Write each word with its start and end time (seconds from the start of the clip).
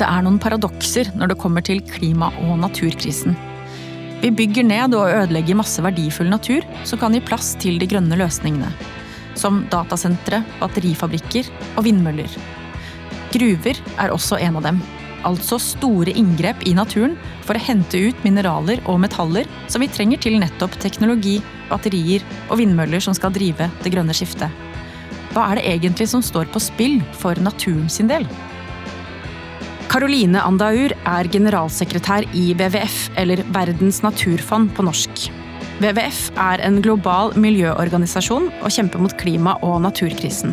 Det 0.00 0.06
er 0.08 0.22
noen 0.24 0.38
paradokser 0.40 1.10
når 1.12 1.28
det 1.28 1.40
kommer 1.42 1.60
til 1.60 1.82
klima- 1.84 2.30
og 2.40 2.54
naturkrisen. 2.62 3.34
Vi 4.22 4.30
bygger 4.32 4.64
ned 4.64 4.94
og 4.96 5.12
ødelegger 5.12 5.58
masse 5.60 5.82
verdifull 5.84 6.30
natur 6.32 6.64
som 6.88 7.00
kan 7.02 7.12
gi 7.12 7.20
plass 7.20 7.50
til 7.60 7.76
de 7.80 7.88
grønne 7.88 8.16
løsningene. 8.16 8.70
Som 9.36 9.66
datasentre, 9.72 10.40
batterifabrikker 10.56 11.52
og 11.74 11.84
vindmøller. 11.84 12.32
Gruver 13.34 13.76
er 14.00 14.16
også 14.16 14.40
en 14.40 14.56
av 14.56 14.64
dem. 14.70 14.80
Altså 15.28 15.60
store 15.60 16.16
inngrep 16.16 16.64
i 16.64 16.72
naturen 16.72 17.18
for 17.44 17.58
å 17.58 17.64
hente 17.68 18.00
ut 18.08 18.24
mineraler 18.24 18.80
og 18.88 19.02
metaller 19.04 19.48
som 19.68 19.84
vi 19.84 19.92
trenger 19.92 20.24
til 20.24 20.40
nettopp 20.40 20.80
teknologi, 20.80 21.42
batterier 21.68 22.24
og 22.48 22.56
vindmøller 22.62 23.04
som 23.04 23.12
skal 23.16 23.36
drive 23.36 23.68
det 23.84 23.92
grønne 23.92 24.16
skiftet. 24.16 24.48
Hva 25.36 25.50
er 25.50 25.60
det 25.60 25.68
egentlig 25.76 26.08
som 26.08 26.24
står 26.24 26.48
på 26.48 26.64
spill 26.72 27.02
for 27.20 27.36
naturen 27.44 27.92
sin 27.92 28.08
del? 28.08 28.24
Caroline 29.90 30.38
Andaur 30.46 30.92
er 30.94 31.26
generalsekretær 31.32 32.22
i 32.38 32.52
WWF, 32.54 33.08
eller 33.18 33.40
Verdens 33.50 33.96
naturfond 34.04 34.68
på 34.76 34.84
norsk. 34.86 35.24
WWF 35.80 36.20
er 36.38 36.60
en 36.62 36.76
global 36.84 37.32
miljøorganisasjon 37.34 38.46
og 38.60 38.70
kjemper 38.70 39.02
mot 39.02 39.16
klima- 39.18 39.56
og 39.66 39.80
naturkrisen. 39.82 40.52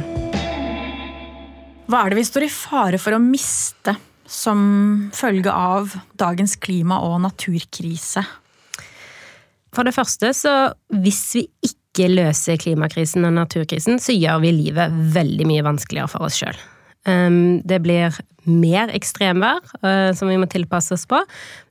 Hva 1.85 1.99
er 2.01 2.09
det 2.09 2.17
vi 2.17 2.23
står 2.25 2.47
i 2.47 2.49
fare 2.49 2.97
for 2.97 3.13
å 3.13 3.19
miste 3.21 3.93
som 4.25 5.11
følge 5.13 5.53
av 5.53 5.93
dagens 6.17 6.57
klima- 6.57 7.03
og 7.05 7.19
naturkrise? 7.27 8.23
For 9.69 9.85
det 9.85 9.93
første, 9.93 10.31
så 10.33 10.55
hvis 10.97 11.21
vi 11.37 11.43
ikke 11.69 12.09
løser 12.09 12.57
klimakrisen 12.57 13.29
og 13.29 13.37
naturkrisen, 13.37 14.01
så 14.01 14.17
gjør 14.17 14.41
vi 14.47 14.55
livet 14.63 14.97
veldig 15.13 15.45
mye 15.45 15.67
vanskeligere 15.69 16.09
for 16.15 16.25
oss 16.25 16.41
sjøl. 16.41 16.57
Ehm, 17.07 17.61
det 17.67 17.79
blir 17.85 18.15
mer 18.47 18.91
ekstremvær 18.95 19.59
eh, 19.83 20.13
som 20.15 20.29
vi 20.31 20.37
må 20.39 20.47
tilpasse 20.51 20.93
oss 20.95 21.03
på, 21.09 21.19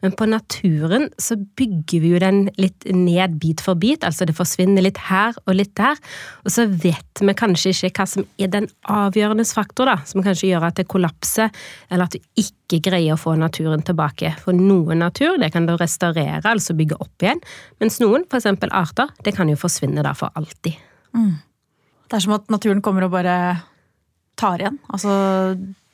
men 0.04 0.12
på 0.16 0.26
naturen 0.28 1.06
så 1.20 1.38
bygger 1.56 2.02
vi 2.02 2.10
jo 2.12 2.20
den 2.20 2.40
litt 2.60 2.84
ned 2.92 3.38
bit 3.40 3.62
for 3.64 3.78
bit, 3.80 4.04
altså 4.04 4.26
det 4.28 4.36
forsvinner 4.36 4.84
litt 4.84 5.00
her 5.08 5.36
og 5.46 5.56
litt 5.56 5.72
der, 5.78 5.96
og 6.44 6.52
så 6.52 6.66
vet 6.68 7.22
vi 7.22 7.36
kanskje 7.36 7.72
ikke 7.72 8.02
hva 8.02 8.08
som 8.12 8.26
er 8.40 8.52
den 8.52 8.68
avgjørende 8.92 9.46
faktor, 9.48 9.88
da, 9.88 9.96
som 10.08 10.24
kanskje 10.24 10.50
gjør 10.52 10.68
at 10.68 10.80
det 10.80 10.88
kollapser, 10.92 11.52
eller 11.88 12.08
at 12.08 12.16
du 12.16 12.44
ikke 12.44 12.82
greier 12.90 13.16
å 13.16 13.20
få 13.20 13.36
naturen 13.40 13.84
tilbake. 13.86 14.34
For 14.42 14.56
noen 14.56 15.00
natur, 15.04 15.38
det 15.40 15.52
kan 15.54 15.68
du 15.68 15.76
restaurere, 15.80 16.44
altså 16.44 16.76
bygge 16.76 17.00
opp 17.00 17.24
igjen, 17.24 17.40
mens 17.80 18.00
noen, 18.04 18.28
eksempel 18.36 18.72
arter, 18.76 19.12
det 19.24 19.32
kan 19.36 19.48
jo 19.48 19.56
forsvinne 19.60 20.04
da 20.04 20.12
for 20.16 20.32
alltid. 20.36 20.76
Mm. 21.16 21.32
Det 22.06 22.18
er 22.18 22.22
som 22.22 22.36
at 22.36 22.52
naturen 22.52 22.84
kommer 22.84 23.06
og 23.06 23.16
bare 23.16 23.36
tar 24.38 24.62
igjen. 24.62 24.78
Altså 24.92 25.16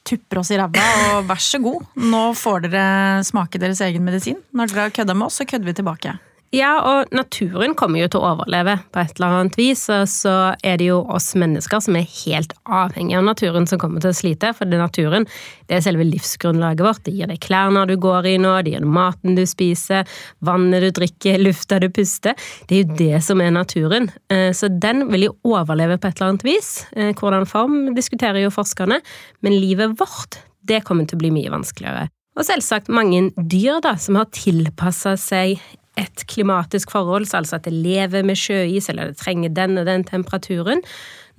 tupper 0.06 0.40
oss 0.42 0.50
i 0.50 0.58
ræva 0.58 0.84
og 1.14 1.28
vær 1.28 1.40
så 1.42 1.60
god, 1.62 1.84
nå 2.02 2.22
får 2.34 2.64
dere 2.66 2.86
smake 3.26 3.60
deres 3.62 3.80
egen 3.86 4.02
medisin. 4.04 4.40
Når 4.50 4.72
dere 4.72 4.88
har 4.88 4.94
kødda 4.98 5.14
med 5.14 5.28
oss, 5.28 5.38
så 5.38 5.46
kødder 5.46 5.70
vi 5.70 5.76
tilbake. 5.78 6.16
Ja, 6.52 6.72
og 6.84 7.14
naturen 7.16 7.72
kommer 7.80 8.02
jo 8.02 8.10
til 8.12 8.20
å 8.20 8.34
overleve 8.34 8.74
på 8.92 9.00
et 9.00 9.14
eller 9.16 9.38
annet 9.38 9.54
vis, 9.56 9.86
og 9.88 10.02
så 10.12 10.34
er 10.60 10.76
det 10.82 10.90
jo 10.90 10.98
oss 11.08 11.30
mennesker 11.40 11.80
som 11.80 11.96
er 11.96 12.04
helt 12.04 12.52
avhengige 12.68 13.22
av 13.22 13.24
naturen 13.24 13.64
som 13.70 13.80
kommer 13.80 14.04
til 14.04 14.12
å 14.12 14.18
slite, 14.18 14.50
for 14.58 14.68
det 14.68 14.76
naturen 14.76 15.24
det 15.70 15.78
er 15.78 15.86
selve 15.86 16.04
livsgrunnlaget 16.10 16.84
vårt. 16.84 17.02
Det 17.08 17.16
gir 17.16 17.32
deg 17.32 17.40
klærne 17.40 17.86
du 17.88 17.94
går 17.96 18.28
i 18.34 18.36
nå, 18.44 18.52
det 18.60 18.76
gir 18.76 18.84
deg 18.84 18.92
maten 18.98 19.40
du 19.40 19.46
spiser, 19.48 20.04
vannet 20.44 20.84
du 20.84 20.90
drikker, 21.00 21.40
lufta 21.40 21.80
du 21.80 21.88
puster. 21.88 22.36
Det 22.68 22.76
er 22.76 22.84
jo 22.84 23.00
det 23.00 23.24
som 23.24 23.40
er 23.40 23.56
naturen. 23.56 24.12
Eh, 24.28 24.50
så 24.52 24.68
den 24.68 25.06
vil 25.08 25.30
jo 25.30 25.36
overleve 25.56 25.96
på 25.96 26.12
et 26.12 26.20
eller 26.20 26.34
annet 26.34 26.48
vis. 26.52 26.72
Eh, 26.92 27.14
hvordan 27.16 27.48
form 27.48 27.94
diskuterer 27.96 28.44
jo 28.44 28.52
forskerne, 28.52 29.00
men 29.40 29.56
livet 29.56 29.96
vårt, 29.96 30.42
det 30.68 30.84
kommer 30.84 31.08
til 31.08 31.16
å 31.16 31.24
bli 31.24 31.32
mye 31.32 31.56
vanskeligere. 31.56 32.10
Og 32.36 32.44
selvsagt 32.44 32.92
mange 32.92 33.30
dyr 33.36 33.80
da, 33.84 33.96
som 34.00 34.20
har 34.20 34.28
tilpassa 34.36 35.16
seg 35.20 35.60
et 36.00 36.24
klimatisk 36.30 36.92
forhold, 36.94 37.26
altså 37.36 37.58
at 37.58 37.66
det 37.68 37.74
lever 37.74 38.24
med 38.24 38.38
sjøis, 38.38 38.88
eller 38.88 39.10
det 39.10 39.20
trenger 39.20 39.52
den 39.52 39.80
og 39.80 39.88
den 39.88 40.06
temperaturen. 40.08 40.80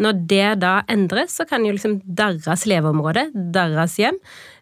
Når 0.01 0.21
det 0.29 0.47
da 0.61 0.75
endres, 0.89 1.35
så 1.37 1.45
kan 1.49 1.65
jo 1.65 1.73
liksom 1.73 1.99
deres 2.05 2.65
leveområde, 2.69 3.27
deres 3.33 3.97
hjem, 4.01 4.17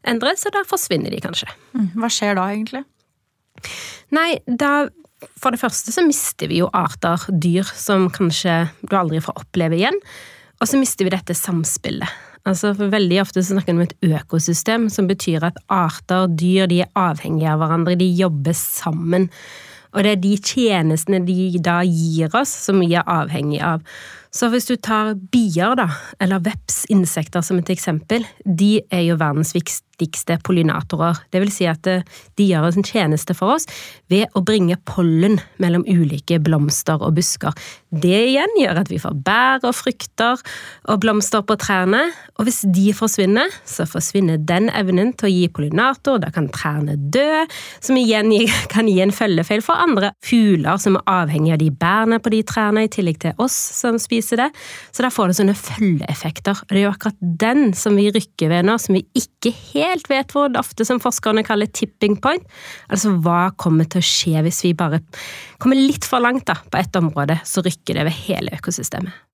endres, 0.07 0.45
og 0.47 0.55
da 0.55 0.63
forsvinner 0.67 1.13
de 1.13 1.21
kanskje. 1.23 1.47
Mm, 1.75 1.91
hva 1.99 2.11
skjer 2.11 2.39
da, 2.39 2.47
egentlig? 2.55 2.83
Nei, 4.15 4.31
da 4.47 4.89
For 5.37 5.53
det 5.53 5.61
første 5.61 5.93
så 5.93 6.01
mister 6.01 6.49
vi 6.49 6.63
jo 6.63 6.69
arter, 6.73 7.21
dyr, 7.29 7.67
som 7.77 8.07
kanskje 8.09 8.71
du 8.89 8.95
aldri 8.97 9.19
får 9.21 9.37
oppleve 9.37 9.77
igjen. 9.77 9.99
Og 10.57 10.65
så 10.65 10.79
mister 10.81 11.05
vi 11.05 11.13
dette 11.13 11.35
samspillet. 11.37 12.09
Altså, 12.49 12.71
for 12.73 12.89
Veldig 12.89 13.19
ofte 13.21 13.43
så 13.43 13.53
snakker 13.53 13.75
vi 13.75 13.77
om 13.77 13.85
et 13.85 14.17
økosystem, 14.17 14.87
som 14.89 15.05
betyr 15.05 15.45
at 15.45 15.59
arter, 15.69 16.25
dyr, 16.25 16.65
de 16.71 16.81
er 16.81 16.89
avhengige 16.97 17.53
av 17.53 17.61
hverandre, 17.61 17.99
de 17.99 18.07
jobber 18.17 18.57
sammen. 18.57 19.29
Og 19.91 20.05
det 20.05 20.11
er 20.11 20.21
de 20.23 20.35
tjenestene 20.39 21.19
de 21.27 21.59
da 21.63 21.81
gir 21.83 22.31
oss, 22.37 22.53
som 22.67 22.79
vi 22.83 22.93
er 22.95 23.07
avhengig 23.09 23.59
av. 23.65 23.83
Så 24.31 24.47
hvis 24.47 24.69
du 24.69 24.77
tar 24.79 25.17
bier, 25.31 25.75
da, 25.75 25.89
eller 26.23 26.39
veps, 26.45 26.85
insekter 26.91 27.43
som 27.43 27.59
et 27.59 27.71
eksempel, 27.73 28.23
de 28.45 28.77
er 28.87 29.03
jo 29.09 29.17
verdens 29.19 29.51
viktigste 29.51 30.37
pollinatorer. 30.47 31.19
Det 31.35 31.41
vil 31.43 31.51
si 31.51 31.67
at 31.67 31.87
eh, 31.91 32.05
de 32.39 32.47
gjør 32.47 32.69
en 32.69 32.87
tjeneste 32.87 33.35
for 33.35 33.57
oss 33.57 33.67
ved 34.11 34.31
å 34.31 34.41
bringe 34.47 34.79
pollen 34.87 35.35
mellom 35.61 35.83
ulike 35.83 36.39
blomster 36.39 37.03
og 37.03 37.17
busker. 37.19 37.51
Det 37.91 38.21
igjen 38.31 38.55
gjør 38.55 38.79
at 38.81 38.91
vi 38.93 39.01
får 39.03 39.19
bær 39.25 39.67
og 39.67 39.75
frukter 39.75 40.39
og 40.87 41.03
blomster 41.03 41.43
på 41.43 41.59
trærne, 41.59 42.05
og 42.39 42.47
hvis 42.47 42.63
de 42.71 42.87
forsvinner, 42.95 43.51
så 43.67 43.83
forsvinner 43.89 44.39
den 44.39 44.71
evnen 44.71 45.11
til 45.19 45.27
å 45.27 45.33
gi 45.33 45.43
pollinator, 45.51 46.21
da 46.23 46.31
kan 46.31 46.47
trærne 46.55 46.95
dø, 47.11 47.43
som 47.83 47.99
igjen 47.99 48.31
kan 48.73 48.87
gi 48.87 48.95
en 49.03 49.11
følgefeil 49.11 49.65
for 49.65 49.75
andre 49.75 50.13
fugler 50.23 50.79
som 50.79 50.95
er 51.01 51.05
avhengig 51.19 51.57
av 51.57 51.61
de 51.61 51.69
bærene 51.83 52.23
på 52.23 52.31
de 52.31 52.41
trærne, 52.47 52.87
i 52.87 52.91
tillegg 52.91 53.19
til 53.21 53.37
oss 53.43 53.59
som 53.75 53.99
spiser 53.99 54.20
viser 54.21 54.45
det. 54.45 54.49
Så 54.93 55.03
da 55.03 55.11
får 55.11 55.31
det 55.31 55.37
sånne 55.39 55.57
følgeeffekter. 55.57 56.61
Og 56.63 56.71
det 56.71 56.79
er 56.79 56.87
jo 56.87 56.93
akkurat 56.93 57.19
den 57.43 57.73
som 57.77 57.97
vi 57.99 58.07
rykker 58.13 58.53
ved 58.53 58.69
nå, 58.69 58.77
som 58.81 58.95
vi 58.97 59.03
ikke 59.17 59.53
helt 59.73 60.07
vet 60.11 60.31
hvor 60.35 60.53
ofte 60.61 60.87
som 60.87 61.01
forskerne 61.03 61.43
kaller 61.47 61.71
tipping 61.73 62.19
point. 62.21 62.45
Altså 62.87 63.15
hva 63.25 63.49
kommer 63.59 63.89
til 63.89 64.01
å 64.01 64.07
skje 64.07 64.45
hvis 64.45 64.63
vi 64.67 64.75
bare 64.77 65.01
kommer 65.61 65.79
litt 65.79 66.07
for 66.07 66.23
langt 66.23 66.47
da, 66.49 66.57
på 66.71 66.79
ett 66.79 66.95
område, 66.97 67.41
så 67.47 67.65
rykker 67.65 67.99
det 67.99 68.07
ved 68.07 68.17
hele 68.27 68.55
økosystemet. 68.57 69.27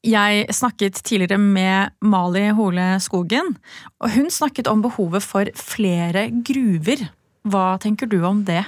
Jeg 0.00 0.46
snakket 0.56 1.02
tidligere 1.04 1.36
med 1.36 1.92
Mali 2.00 2.46
Hole 2.56 2.94
Skogen, 3.04 3.58
og 4.00 4.14
hun 4.14 4.30
snakket 4.32 4.70
om 4.70 4.80
behovet 4.80 5.20
for 5.20 5.50
flere 5.52 6.30
gruver. 6.32 7.04
Hva 7.44 7.74
tenker 7.82 8.08
du 8.08 8.22
om 8.24 8.40
det? 8.48 8.62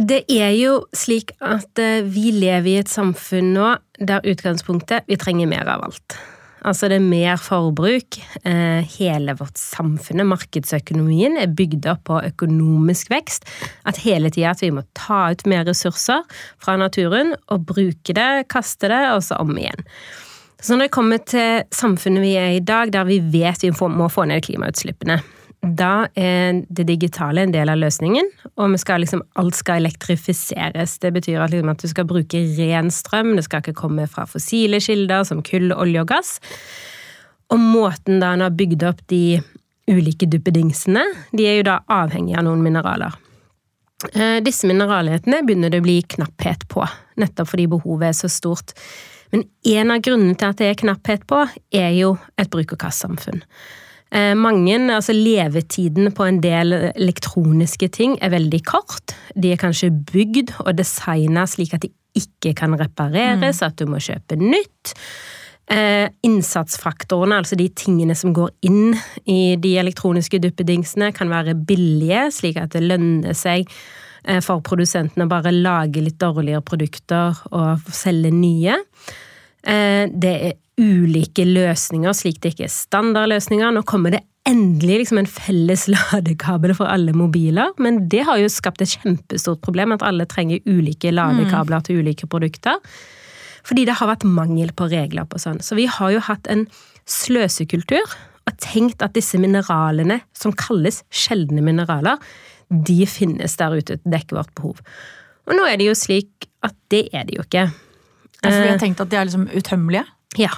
Det 0.00 0.22
er 0.32 0.54
jo 0.56 0.80
slik 0.96 1.34
at 1.44 1.78
eh, 1.78 2.00
vi 2.02 2.30
lever 2.32 2.70
i 2.72 2.80
et 2.80 2.90
samfunn 2.90 3.52
nå 3.54 3.68
der 4.00 4.24
utgangspunktet 4.26 5.08
vi 5.08 5.18
trenger 5.20 5.50
mer 5.50 5.68
av 5.68 5.84
alt. 5.88 6.18
Altså 6.60 6.90
det 6.92 6.98
er 6.98 7.06
mer 7.06 7.38
forbruk. 7.40 8.18
Eh, 8.44 8.84
hele 8.98 9.34
vårt 9.38 9.56
samfunn, 9.56 10.26
markedsøkonomien, 10.28 11.38
er 11.40 11.52
bygd 11.56 11.88
opp 11.88 12.02
på 12.10 12.18
økonomisk 12.28 13.12
vekst. 13.12 13.48
At 13.88 14.02
hele 14.04 14.32
tida 14.32 14.52
at 14.52 14.64
vi 14.64 14.72
må 14.74 14.84
ta 14.98 15.30
ut 15.32 15.46
mer 15.48 15.64
ressurser 15.68 16.26
fra 16.60 16.76
naturen 16.80 17.32
og 17.48 17.64
bruke 17.70 18.16
det, 18.16 18.48
kaste 18.52 18.92
det, 18.92 19.02
og 19.14 19.24
så 19.24 19.40
om 19.40 19.56
igjen. 19.56 19.88
Så 20.60 20.76
når 20.76 20.90
det 20.90 20.92
kommer 20.92 21.22
til 21.24 21.62
samfunnet 21.72 22.20
vi 22.20 22.34
er 22.36 22.58
i 22.58 22.64
dag, 22.64 22.92
der 22.92 23.08
vi 23.08 23.22
vet 23.32 23.64
vi 23.64 23.72
må 23.72 24.10
få 24.12 24.26
ned 24.28 24.44
klimautslippene, 24.44 25.22
da 25.60 26.08
er 26.16 26.62
det 26.72 26.86
digitale 26.88 27.42
en 27.44 27.52
del 27.52 27.68
av 27.68 27.76
løsningen, 27.82 28.28
og 28.56 28.76
skal 28.80 29.02
liksom, 29.04 29.22
alt 29.36 29.58
skal 29.58 29.82
elektrifiseres. 29.82 30.96
Det 31.02 31.12
betyr 31.12 31.42
at, 31.44 31.52
liksom, 31.52 31.72
at, 31.72 31.82
du 31.84 31.92
skal 31.92 32.08
bruke 32.08 32.40
ren 32.56 32.88
strøm, 32.94 33.34
det 33.36 33.44
skal 33.44 33.60
ikke 33.60 33.76
komme 33.82 34.06
fra 34.08 34.24
fossile 34.28 34.80
kilder 34.80 35.26
som 35.28 35.42
kull, 35.44 35.68
olje 35.76 36.00
og 36.00 36.08
gass. 36.14 36.38
Og 37.52 37.60
måten 37.60 38.22
da 38.22 38.32
en 38.32 38.46
har 38.46 38.54
bygd 38.56 38.86
opp 38.88 39.02
de 39.12 39.40
ulike 39.90 40.28
duppedingsene, 40.30 41.02
de 41.36 41.48
er 41.50 41.60
jo 41.60 41.68
da 41.68 41.80
avhengig 41.92 42.38
av 42.38 42.46
noen 42.46 42.64
mineraler. 42.64 43.18
Eh, 44.14 44.38
disse 44.40 44.68
mineralhetene 44.70 45.42
begynner 45.44 45.72
det 45.72 45.82
å 45.82 45.84
bli 45.84 45.98
knapphet 46.14 46.64
på, 46.72 46.86
nettopp 47.20 47.52
fordi 47.52 47.68
behovet 47.68 48.14
er 48.14 48.16
så 48.16 48.30
stort. 48.32 48.72
Men 49.34 49.44
en 49.76 49.92
av 49.92 50.00
grunnene 50.02 50.38
til 50.38 50.48
at 50.48 50.62
det 50.62 50.70
er 50.70 50.80
knapphet 50.80 51.28
på, 51.28 51.44
er 51.76 51.92
jo 51.98 52.14
et 52.40 52.48
bruk-og-kast-samfunn. 52.50 53.44
Eh, 54.10 54.34
mange, 54.34 54.76
altså 54.90 55.14
Levetiden 55.14 56.10
på 56.16 56.26
en 56.26 56.40
del 56.42 56.74
elektroniske 56.90 57.90
ting 57.94 58.16
er 58.18 58.32
veldig 58.34 58.62
kort. 58.66 59.14
De 59.38 59.52
er 59.52 59.60
kanskje 59.60 59.92
bygd 59.94 60.56
og 60.64 60.74
designa 60.78 61.46
slik 61.46 61.76
at 61.76 61.84
de 61.86 61.92
ikke 62.18 62.56
kan 62.58 62.74
repareres, 62.74 63.60
mm. 63.60 63.66
at 63.68 63.78
du 63.78 63.86
må 63.86 64.00
kjøpe 64.02 64.38
nytt. 64.40 64.94
Eh, 65.70 66.08
innsatsfaktorene, 66.26 67.38
altså 67.38 67.54
de 67.54 67.68
tingene 67.78 68.16
som 68.18 68.34
går 68.34 68.50
inn 68.66 68.96
i 69.30 69.54
de 69.62 69.76
elektroniske 69.78 70.40
duppedingsene, 70.42 71.12
kan 71.14 71.30
være 71.30 71.54
billige, 71.54 72.26
slik 72.34 72.58
at 72.58 72.74
det 72.74 72.82
lønner 72.82 73.36
seg 73.38 73.70
eh, 74.24 74.40
for 74.42 74.64
produsentene 74.66 75.28
å 75.28 75.30
bare 75.30 75.54
lage 75.54 76.02
litt 76.02 76.18
dårligere 76.18 76.66
produkter 76.66 77.38
og 77.54 77.92
selge 77.94 78.34
nye. 78.34 78.80
Eh, 79.68 80.08
det 80.10 80.34
er 80.48 80.58
ulike 80.80 81.44
løsninger, 81.44 82.14
slik 82.16 82.40
det 82.40 82.54
ikke 82.54 82.66
er 82.68 82.74
standardløsninger. 82.74 83.72
Nå 83.76 83.84
kommer 83.88 84.14
det 84.14 84.22
endelig 84.48 85.02
liksom 85.02 85.20
en 85.20 85.30
felles 85.30 85.86
ladekabel 85.94 86.74
for 86.76 86.90
alle 86.90 87.14
mobiler, 87.16 87.74
men 87.82 88.04
det 88.12 88.24
har 88.28 88.40
jo 88.40 88.50
skapt 88.52 88.82
et 88.84 88.96
kjempestort 88.96 89.62
problem 89.64 89.96
at 89.96 90.04
alle 90.06 90.28
trenger 90.30 90.64
ulike 90.68 91.12
ladekabler 91.12 91.82
mm. 91.82 91.86
til 91.88 92.00
ulike 92.00 92.30
produkter. 92.30 92.80
Fordi 93.66 93.84
det 93.84 93.98
har 94.00 94.08
vært 94.08 94.24
mangel 94.24 94.72
på 94.72 94.88
regler 94.88 95.28
på 95.28 95.40
sånn. 95.40 95.60
Så 95.60 95.76
vi 95.76 95.84
har 95.90 96.14
jo 96.14 96.22
hatt 96.24 96.48
en 96.48 96.64
sløsekultur 97.10 98.16
og 98.48 98.56
tenkt 98.62 99.04
at 99.04 99.12
disse 99.14 99.38
mineralene, 99.40 100.22
som 100.32 100.54
kalles 100.56 101.02
sjeldne 101.12 101.62
mineraler, 101.64 102.16
de 102.70 103.02
finnes 103.10 103.56
der 103.58 103.76
ute 103.76 103.98
til 103.98 104.00
å 104.00 104.14
dekke 104.14 104.38
vårt 104.38 104.52
behov. 104.56 104.80
Og 105.50 105.56
nå 105.58 105.66
er 105.66 105.80
det 105.80 105.90
jo 105.90 105.98
slik 105.98 106.48
at 106.64 106.76
det 106.92 107.08
er 107.12 107.26
det 107.28 107.36
jo 107.36 107.44
ikke. 107.44 107.68
Ja, 108.40 108.48
for 108.48 108.56
vi 108.56 108.68
har 108.68 108.76
eh, 108.76 108.82
tenkt 108.82 109.00
at 109.02 109.12
de 109.12 109.18
er 109.20 109.28
liksom 109.28 109.48
utømmelige? 109.52 110.04
Ja. 110.40 110.52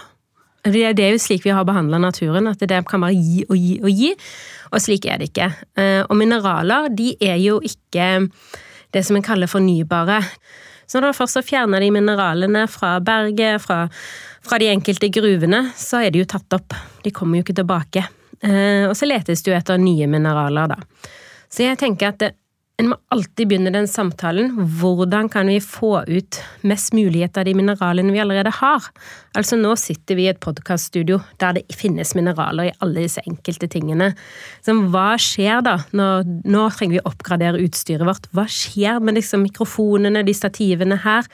Det 0.62 1.02
er 1.02 1.16
jo 1.16 1.18
slik 1.18 1.42
vi 1.42 1.50
har 1.50 1.64
behandla 1.66 1.98
naturen, 1.98 2.46
at 2.46 2.60
det 2.62 2.84
kan 2.86 3.02
bare 3.02 3.16
gi 3.18 3.42
og 3.48 3.56
gi 3.58 3.78
og 3.82 3.90
gi. 3.90 4.12
Og 4.70 4.82
slik 4.84 5.08
er 5.10 5.18
det 5.18 5.32
ikke. 5.32 5.48
Eh, 5.74 6.02
og 6.06 6.14
mineraler, 6.16 6.86
de 6.94 7.16
er 7.20 7.40
jo 7.42 7.58
ikke 7.66 8.28
det 8.94 9.02
som 9.06 9.18
en 9.18 9.26
kaller 9.26 9.50
fornybare. 9.50 10.20
Så 10.86 11.00
når 11.00 11.12
du 11.12 11.18
først 11.18 11.40
fjerner 11.48 11.82
de 11.82 11.90
mineralene 11.94 12.66
fra 12.70 12.98
berget, 13.00 13.62
fra, 13.64 13.86
fra, 14.44 14.58
de 14.60 14.68
enkelte 14.70 15.08
gruvene, 15.08 15.64
så 15.76 16.04
er 16.04 16.12
de 16.12 16.22
jo 16.22 16.28
tatt 16.28 16.54
opp. 16.54 16.76
De 17.02 17.10
kommer 17.14 17.40
jo 17.40 17.46
ikke 17.46 17.56
tilbake. 17.58 18.04
Eh, 18.42 18.84
og 18.86 18.94
så 18.98 19.08
letes 19.08 19.42
det 19.42 19.50
jo 19.50 19.56
etter 19.56 19.80
nye 19.80 20.06
mineraler, 20.10 20.76
da. 20.76 21.10
Så 21.52 21.66
jeg 21.66 21.80
tenker 21.80 22.12
at 22.12 22.20
det, 22.22 22.30
en 22.82 22.90
må 22.90 22.96
alltid 23.14 23.46
begynne 23.46 23.70
den 23.74 23.86
samtalen. 23.86 24.50
Hvordan 24.80 25.28
kan 25.30 25.46
vi 25.46 25.60
få 25.62 26.02
ut 26.08 26.38
mest 26.66 26.90
mulighet 26.96 27.38
av 27.38 27.46
de 27.46 27.54
mineralene 27.54 28.10
vi 28.14 28.20
allerede 28.22 28.50
har? 28.58 28.88
Altså 29.38 29.58
Nå 29.60 29.76
sitter 29.78 30.18
vi 30.18 30.26
i 30.26 30.32
et 30.32 30.40
podkaststudio 30.42 31.20
der 31.40 31.60
det 31.60 31.78
finnes 31.78 32.14
mineraler 32.18 32.70
i 32.70 32.74
alle 32.82 33.04
disse 33.06 33.22
enkelte 33.28 33.70
tingene. 33.70 34.12
Så 34.66 34.74
hva 34.90 35.12
skjer 35.20 35.62
da? 35.62 35.76
Nå, 35.94 36.08
nå 36.42 36.64
trenger 36.74 36.98
vi 36.98 37.02
å 37.04 37.10
oppgradere 37.12 37.62
utstyret 37.62 38.08
vårt. 38.08 38.26
Hva 38.34 38.48
skjer 38.50 38.98
med 38.98 39.20
liksom 39.20 39.46
mikrofonene, 39.46 40.24
de 40.26 40.34
stativene 40.34 40.98
her? 41.04 41.30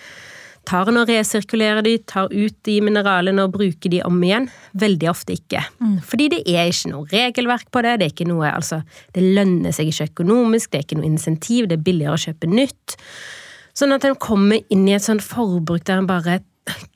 Tar 0.69 0.91
en 0.91 1.01
og 1.01 1.09
resirkulerer 1.09 1.85
de, 1.87 1.95
tar 2.09 2.29
ut 2.29 2.57
de 2.69 2.77
mineralene 2.85 3.47
og 3.47 3.55
bruker 3.57 3.93
de 3.93 4.03
om 4.07 4.19
igjen? 4.25 4.49
Veldig 4.79 5.09
ofte 5.11 5.35
ikke. 5.39 5.63
Mm. 5.81 5.97
Fordi 6.05 6.29
det 6.35 6.43
er 6.53 6.69
ikke 6.71 6.93
noe 6.93 7.09
regelverk 7.13 7.71
på 7.75 7.83
det. 7.87 7.97
Det 7.99 8.09
er 8.09 8.15
ikke 8.15 8.29
noe, 8.29 8.51
altså, 8.53 8.83
det 9.17 9.25
lønner 9.25 9.75
seg 9.75 9.91
ikke 9.93 10.11
økonomisk, 10.13 10.71
det 10.71 10.81
er 10.81 10.87
ikke 10.87 11.01
noe 11.01 11.09
insentiv, 11.09 11.71
det 11.71 11.79
er 11.79 11.87
billigere 11.89 12.19
å 12.19 12.23
kjøpe 12.27 12.51
nytt. 12.53 12.99
Sånn 13.79 13.95
at 13.95 14.05
en 14.05 14.19
kommer 14.21 14.63
inn 14.75 14.87
i 14.91 14.97
et 14.97 15.05
sånt 15.05 15.25
forbruk 15.25 15.87
der 15.89 16.03
en 16.03 16.11
bare 16.11 16.41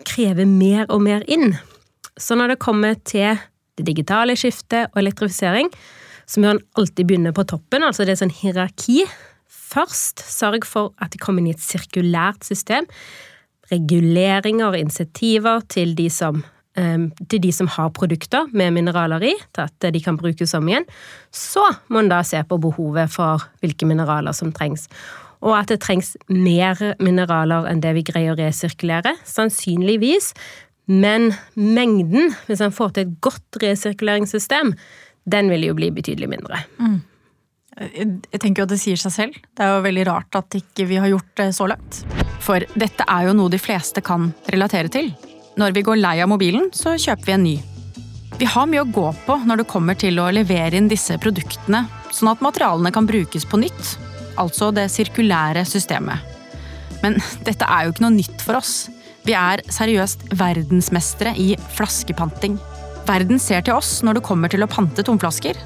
krever 0.09 0.49
mer 0.49 0.87
og 0.93 1.03
mer 1.05 1.25
inn. 1.31 1.55
Så 2.21 2.37
når 2.37 2.55
det 2.55 2.63
kommer 2.63 2.97
til 3.09 3.41
det 3.79 3.87
digitale 3.89 4.37
skiftet 4.37 4.91
og 4.93 5.01
elektrifisering, 5.01 5.71
så 6.29 6.43
må 6.43 6.53
en 6.53 6.65
alltid 6.79 7.09
begynne 7.09 7.33
på 7.35 7.45
toppen, 7.49 7.85
altså 7.85 8.05
det 8.05 8.15
er 8.15 8.23
sånn 8.23 8.35
hierarki. 8.43 9.03
Først 9.49 10.21
sørg 10.29 10.67
for 10.69 10.93
at 11.03 11.15
de 11.15 11.21
kommer 11.21 11.41
inn 11.41 11.51
i 11.51 11.57
et 11.57 11.65
sirkulært 11.65 12.45
system 12.45 12.89
reguleringer 13.73 14.71
og 14.71 14.79
insentiver 14.79 15.65
til 15.73 15.97
de 15.99 16.09
som 16.13 16.43
ehm, 16.79 17.11
til 17.29 17.43
de 17.43 17.53
som 17.53 17.69
har 17.75 17.93
produkter 17.97 18.49
med 18.53 18.73
mineraler 18.77 19.25
i, 19.33 19.35
til 19.55 19.67
at 19.67 19.93
de 19.95 20.01
kan 20.01 20.17
brukes 20.21 20.55
om 20.55 20.69
igjen. 20.69 20.89
Så 21.33 21.65
må 21.89 22.03
en 22.03 22.13
da 22.13 22.23
se 22.27 22.43
på 22.45 22.61
behovet 22.63 23.13
for 23.13 23.45
hvilke 23.61 23.89
mineraler 23.89 24.37
som 24.37 24.53
trengs. 24.53 24.89
Og 25.43 25.57
at 25.59 25.73
det 25.73 25.81
trengs 25.83 26.15
mer 26.31 26.79
mineraler 27.03 27.67
enn 27.71 27.83
det 27.83 27.97
vi 27.97 28.05
greier 28.07 28.37
å 28.37 28.39
resirkulere. 28.39 29.17
Sannsynligvis. 29.27 30.33
Men 30.87 31.33
mengden, 31.55 32.35
hvis 32.47 32.63
en 32.63 32.75
får 32.75 32.95
til 32.95 33.09
et 33.09 33.17
godt 33.23 33.59
resirkuleringssystem, 33.63 34.75
den 35.31 35.51
vil 35.51 35.67
jo 35.69 35.75
bli 35.79 35.91
betydelig 35.95 36.31
mindre. 36.31 36.63
Mm. 36.79 37.01
Jeg 37.73 38.39
tenker 38.39 38.63
jo 38.63 38.67
at 38.67 38.73
det 38.75 38.81
sier 38.83 39.01
seg 39.01 39.15
selv. 39.15 39.37
Det 39.57 39.65
er 39.65 39.73
jo 39.73 39.85
veldig 39.87 40.05
rart 40.11 40.37
at 40.37 40.57
ikke 40.59 40.87
vi 40.91 40.99
har 41.01 41.09
gjort 41.09 41.31
det 41.41 41.49
så 41.57 41.69
langt. 41.71 42.03
For 42.45 42.65
dette 42.77 43.07
er 43.09 43.29
jo 43.29 43.37
noe 43.39 43.53
de 43.53 43.61
fleste 43.61 44.03
kan 44.05 44.31
relatere 44.53 44.93
til. 44.93 45.13
Når 45.61 45.75
vi 45.77 45.85
går 45.87 46.01
lei 46.01 46.17
av 46.25 46.31
mobilen, 46.33 46.71
så 46.77 46.95
kjøper 47.01 47.29
vi 47.29 47.37
en 47.37 47.47
ny. 47.47 47.57
Vi 48.41 48.49
har 48.49 48.69
mye 48.69 48.85
å 48.85 48.89
gå 48.89 49.09
på 49.27 49.37
når 49.47 49.63
det 49.63 49.71
kommer 49.71 49.97
til 49.99 50.21
å 50.21 50.31
levere 50.33 50.79
inn 50.79 50.89
disse 50.91 51.19
produktene, 51.21 51.85
sånn 52.13 52.33
at 52.33 52.45
materialene 52.45 52.93
kan 52.95 53.09
brukes 53.09 53.45
på 53.49 53.61
nytt. 53.61 53.95
Altså 54.41 54.71
det 54.75 54.89
sirkulære 54.93 55.65
systemet. 55.69 56.25
Men 57.05 57.19
dette 57.47 57.69
er 57.69 57.87
jo 57.87 57.95
ikke 57.95 58.07
noe 58.07 58.17
nytt 58.17 58.45
for 58.45 58.61
oss. 58.61 58.89
Vi 59.23 59.37
er 59.39 59.63
seriøst 59.71 60.33
verdensmestere 60.35 61.37
i 61.39 61.53
flaskepanting. 61.77 62.59
Verden 63.07 63.39
ser 63.43 63.63
til 63.67 63.79
oss 63.79 64.01
når 64.03 64.19
det 64.19 64.27
kommer 64.27 64.51
til 64.51 64.65
å 64.65 64.71
pante 64.71 65.05
tomflasker. 65.07 65.59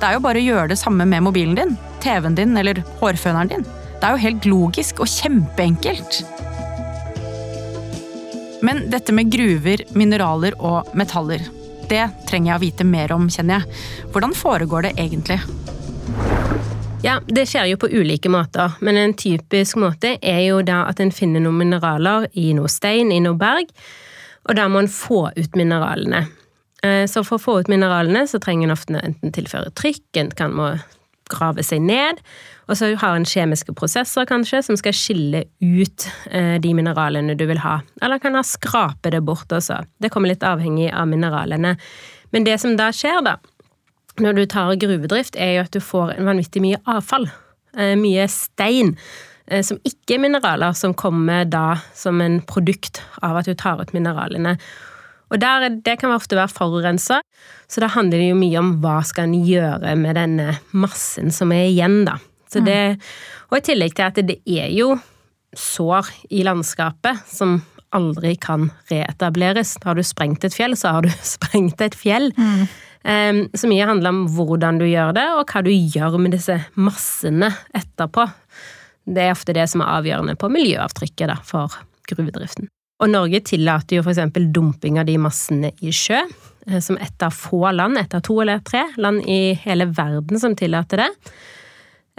Det 0.00 0.08
er 0.08 0.16
jo 0.16 0.22
bare 0.24 0.40
å 0.40 0.44
gjøre 0.44 0.70
det 0.72 0.78
samme 0.80 1.04
med 1.04 1.26
mobilen 1.26 1.58
din, 1.58 1.74
TV-en 2.00 2.36
din 2.38 2.56
eller 2.56 2.78
hårføneren 3.02 3.50
din. 3.50 3.66
Det 4.00 4.06
er 4.08 4.14
jo 4.14 4.22
helt 4.22 4.46
logisk 4.48 5.02
og 5.04 5.10
kjempeenkelt. 5.12 6.22
Men 8.64 8.86
dette 8.92 9.12
med 9.12 9.28
gruver, 9.32 9.84
mineraler 9.92 10.56
og 10.56 10.88
metaller, 10.96 11.44
det 11.90 12.06
trenger 12.30 12.54
jeg 12.54 12.56
å 12.56 12.64
vite 12.64 12.88
mer 12.88 13.12
om, 13.12 13.28
kjenner 13.28 13.60
jeg. 13.60 13.82
Hvordan 14.14 14.32
foregår 14.36 14.88
det 14.88 14.94
egentlig? 14.96 15.40
Ja, 17.04 17.20
Det 17.26 17.46
skjer 17.48 17.68
jo 17.68 17.76
på 17.80 17.92
ulike 17.92 18.32
måter, 18.32 18.80
men 18.80 18.96
en 18.96 19.14
typisk 19.16 19.76
måte 19.80 20.16
er 20.22 20.42
jo 20.46 20.60
da 20.64 20.86
at 20.88 21.00
en 21.00 21.12
finner 21.12 21.44
noen 21.44 21.60
mineraler 21.60 22.28
i 22.32 22.54
noe 22.56 22.68
stein, 22.72 23.12
i 23.12 23.20
noe 23.20 23.36
berg, 23.36 23.68
og 24.48 24.56
da 24.56 24.68
må 24.68 24.80
en 24.80 24.88
få 24.88 25.26
ut 25.36 25.56
mineralene. 25.60 26.26
Eh, 26.82 27.04
så 27.10 27.22
for 27.26 27.36
å 27.36 27.42
få 27.42 27.58
ut 27.60 27.68
mineralene 27.70 28.24
så 28.28 28.40
trenger 28.40 28.68
en 28.68 28.76
ofte 28.76 29.02
enten 29.02 29.34
tilføre 29.36 29.72
trykk, 29.76 30.06
en 30.20 30.32
kan 30.36 30.54
må 30.56 30.72
grave 31.30 31.62
seg 31.62 31.84
ned, 31.84 32.18
og 32.66 32.78
så 32.78 32.90
har 32.98 33.14
en 33.14 33.26
kjemiske 33.28 33.74
prosesser 33.78 34.26
kanskje 34.26 34.62
som 34.66 34.78
skal 34.78 34.96
skille 34.96 35.44
ut 35.62 36.06
eh, 36.30 36.56
de 36.62 36.72
mineralene 36.74 37.36
du 37.38 37.44
vil 37.50 37.60
ha. 37.62 37.80
Eller 38.02 38.22
kan 38.22 38.38
ha 38.38 38.42
skrape 38.46 39.12
det 39.14 39.22
bort 39.26 39.52
også. 39.54 39.82
Det 40.02 40.10
kommer 40.10 40.32
litt 40.32 40.46
avhengig 40.46 40.88
av 40.90 41.06
mineralene. 41.10 41.76
Men 42.34 42.46
det 42.46 42.58
som 42.62 42.76
da 42.78 42.90
skjer, 42.94 43.22
da, 43.26 43.36
når 44.22 44.38
du 44.38 44.44
tar 44.50 44.74
gruvedrift, 44.80 45.38
er 45.38 45.56
jo 45.56 45.64
at 45.66 45.74
du 45.74 45.82
får 45.82 46.16
vanvittig 46.18 46.62
mye 46.64 46.82
avfall. 46.90 47.28
Eh, 47.76 47.96
mye 47.98 48.26
stein 48.30 48.96
som 49.66 49.80
ikke 49.82 50.14
er 50.14 50.20
mineraler, 50.22 50.76
som 50.78 50.92
kommer 50.94 51.42
da 51.42 51.80
som 51.98 52.20
en 52.22 52.36
produkt 52.46 53.00
av 53.18 53.40
at 53.40 53.48
du 53.50 53.56
tar 53.58 53.80
ut 53.82 53.90
mineralene. 53.90 54.52
Og 55.30 55.40
der, 55.40 55.68
det 55.84 55.96
kan 56.00 56.12
ofte 56.14 56.38
være 56.38 56.50
forurensa, 56.52 57.20
så 57.70 57.82
da 57.82 57.90
handler 57.94 58.18
det 58.18 58.30
jo 58.32 58.38
mye 58.40 58.58
om 58.60 58.72
hva 58.82 58.98
skal 59.06 59.28
en 59.28 59.46
gjøre 59.46 59.94
med 59.98 60.18
denne 60.18 60.56
massen 60.74 61.30
som 61.34 61.54
er 61.54 61.68
igjen, 61.70 62.02
da. 62.08 62.18
Så 62.50 62.62
mm. 62.62 62.66
det, 62.66 62.80
og 63.50 63.60
i 63.60 63.66
tillegg 63.70 63.94
til 63.94 64.08
at 64.08 64.22
det 64.26 64.40
er 64.50 64.72
jo 64.74 64.96
sår 65.56 66.10
i 66.34 66.42
landskapet 66.46 67.22
som 67.30 67.60
aldri 67.94 68.36
kan 68.38 68.68
reetableres. 68.90 69.76
Har 69.84 69.98
du 69.98 70.02
sprengt 70.06 70.44
et 70.46 70.54
fjell, 70.54 70.76
så 70.78 70.96
har 70.96 71.06
du 71.06 71.10
sprengt 71.36 71.82
et 71.82 71.96
fjell. 71.98 72.30
Mm. 72.36 72.66
Um, 73.00 73.40
så 73.56 73.70
mye 73.70 73.86
handler 73.88 74.12
om 74.12 74.24
hvordan 74.34 74.82
du 74.82 74.86
gjør 74.88 75.14
det, 75.16 75.26
og 75.38 75.46
hva 75.48 75.62
du 75.64 75.70
gjør 75.72 76.18
med 76.20 76.36
disse 76.36 76.58
massene 76.76 77.48
etterpå. 77.76 78.26
Det 79.10 79.24
er 79.24 79.34
ofte 79.34 79.56
det 79.56 79.66
som 79.72 79.82
er 79.82 79.94
avgjørende 79.96 80.36
på 80.38 80.50
miljøavtrykket 80.52 81.32
da, 81.32 81.38
for 81.46 81.80
gruvedriften. 82.10 82.68
Og 83.00 83.08
Norge 83.08 83.40
tillater 83.48 83.98
jo 83.98 84.04
f.eks. 84.04 84.20
dumping 84.52 85.00
av 85.00 85.08
de 85.08 85.16
massene 85.20 85.72
i 85.80 85.92
sjø, 85.94 86.20
eh, 86.66 86.80
som 86.84 86.98
ett 87.00 87.22
av 87.24 87.34
få 87.34 87.62
land, 87.72 87.98
ett 87.98 88.14
av 88.14 88.24
to 88.26 88.40
eller 88.42 88.60
tre 88.64 88.84
land 89.00 89.24
i 89.24 89.54
hele 89.64 89.88
verden 89.88 90.40
som 90.40 90.56
tillater 90.56 91.04
det. 91.04 91.10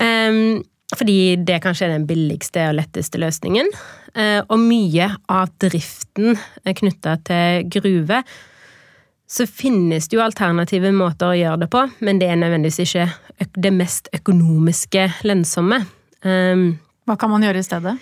Um, 0.02 0.62
fordi 0.98 1.38
det 1.48 1.62
kanskje 1.64 1.88
er 1.88 1.94
den 1.94 2.08
billigste 2.10 2.66
og 2.72 2.80
letteste 2.80 3.22
løsningen. 3.22 3.70
Uh, 4.18 4.42
og 4.50 4.58
mye 4.60 5.12
av 5.32 5.54
driften 5.62 6.40
knytta 6.66 7.20
til 7.28 7.70
gruve 7.72 8.24
så 9.32 9.46
finnes 9.48 10.10
det 10.12 10.18
jo 10.18 10.24
alternative 10.26 10.90
måter 10.92 11.32
å 11.32 11.38
gjøre 11.38 11.62
det 11.62 11.70
på, 11.72 11.86
men 12.04 12.18
det 12.20 12.28
er 12.28 12.40
nødvendigvis 12.42 12.82
ikke 12.84 13.06
det 13.64 13.72
mest 13.72 14.10
økonomiske 14.18 15.06
lønnsomme. 15.24 15.86
Um, 16.28 16.66
hva 17.10 17.18
kan 17.18 17.32
man 17.32 17.42
gjøre 17.42 17.62
i 17.62 17.66
stedet? 17.66 17.96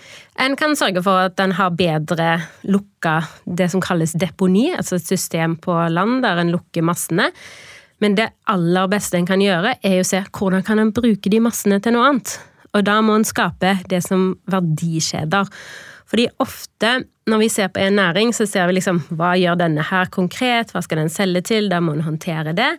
En 0.43 0.55
kan 0.59 0.75
sørge 0.77 1.01
for 1.05 1.29
at 1.29 1.39
en 1.39 1.55
har 1.55 1.71
bedre 1.77 2.33
lukka 2.67 3.21
det 3.45 3.69
som 3.71 3.83
kalles 3.83 4.15
deponi, 4.19 4.69
altså 4.75 4.99
et 4.99 5.07
system 5.07 5.55
på 5.63 5.75
land 5.91 6.19
der 6.25 6.41
en 6.41 6.51
lukker 6.51 6.83
massene. 6.85 7.29
Men 8.03 8.15
det 8.19 8.29
aller 8.51 8.91
beste 8.91 9.19
en 9.19 9.27
kan 9.27 9.41
gjøre, 9.43 9.77
er 9.83 9.99
å 9.99 10.07
se 10.07 10.19
hvordan 10.35 10.65
kan 10.67 10.79
en 10.83 10.93
bruke 10.95 11.31
de 11.31 11.39
massene 11.43 11.79
til 11.83 11.95
noe 11.95 12.09
annet. 12.11 12.35
Og 12.75 12.83
da 12.85 12.99
må 13.03 13.15
en 13.17 13.27
skape 13.27 13.77
det 13.89 14.01
som 14.05 14.33
verdikjeder. 14.51 15.47
Fordi 16.09 16.27
ofte 16.41 16.99
når 17.29 17.43
vi 17.43 17.49
ser 17.53 17.69
på 17.71 17.81
en 17.83 17.99
næring, 17.99 18.33
så 18.33 18.47
ser 18.49 18.67
vi 18.67 18.79
liksom 18.79 19.03
hva 19.15 19.35
gjør 19.39 19.59
denne 19.61 19.83
her 19.85 20.09
konkret, 20.11 20.73
hva 20.73 20.81
skal 20.83 21.03
den 21.03 21.11
selge 21.13 21.43
til, 21.51 21.69
da 21.71 21.79
må 21.83 21.95
en 21.95 22.07
håndtere 22.07 22.55
det 22.57 22.73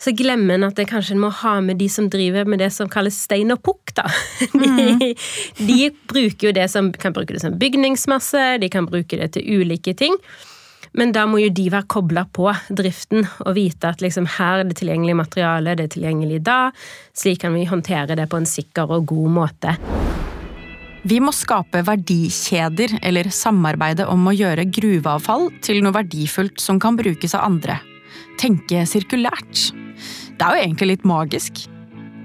så 0.00 0.14
glemmer 0.16 0.56
en 0.56 0.68
at 0.70 0.78
det 0.78 0.88
kanskje 0.88 1.18
må 1.20 1.28
ha 1.42 1.58
med 1.64 1.76
de 1.80 1.88
som 1.92 2.08
driver 2.10 2.48
med 2.48 2.62
det 2.62 2.70
som 2.72 2.88
kalles 2.88 3.18
stein 3.20 3.52
og 3.52 3.60
pukk, 3.66 3.92
da. 3.98 4.06
De, 4.52 4.70
mm. 4.70 5.02
de, 5.58 5.90
bruker 6.08 6.48
jo 6.48 6.54
det 6.56 6.68
som 6.72 6.88
kan 6.92 7.12
bruke 7.16 7.36
det 7.36 7.42
som 7.42 7.58
bygningsmasse, 7.60 8.56
de 8.62 8.70
kan 8.72 8.88
bruke 8.88 9.18
det 9.20 9.34
til 9.36 9.60
ulike 9.60 9.94
ting. 9.98 10.16
Men 10.96 11.12
da 11.14 11.26
må 11.28 11.38
jo 11.38 11.50
de 11.54 11.68
være 11.70 11.86
kobla 11.90 12.24
på 12.34 12.48
driften 12.74 13.22
og 13.44 13.52
vite 13.54 13.92
at 13.92 14.00
liksom 14.02 14.26
her 14.38 14.62
er 14.62 14.70
det 14.70 14.80
tilgjengelig 14.80 15.14
materiale, 15.20 15.76
det 15.78 15.86
er 15.86 15.92
tilgjengelig 15.94 16.40
da. 16.48 16.58
Slik 17.14 17.44
kan 17.44 17.54
vi 17.54 17.68
håndtere 17.68 18.16
det 18.18 18.26
på 18.30 18.40
en 18.40 18.48
sikker 18.48 18.96
og 18.96 19.06
god 19.12 19.36
måte. 19.36 19.76
Vi 21.08 21.20
må 21.22 21.32
skape 21.32 21.84
verdikjeder 21.86 22.98
eller 23.06 23.30
samarbeide 23.32 24.08
om 24.10 24.26
å 24.28 24.34
gjøre 24.36 24.66
gruveavfall 24.68 25.48
til 25.64 25.80
noe 25.84 25.96
verdifullt 25.96 26.60
som 26.60 26.80
kan 26.82 26.98
brukes 26.98 27.36
av 27.38 27.46
andre. 27.46 27.78
Tenke 28.40 28.86
sirkulært. 28.88 29.68
Det 30.40 30.46
er 30.46 30.56
jo 30.56 30.64
egentlig 30.64 30.94
litt 30.94 31.06
magisk. 31.08 31.66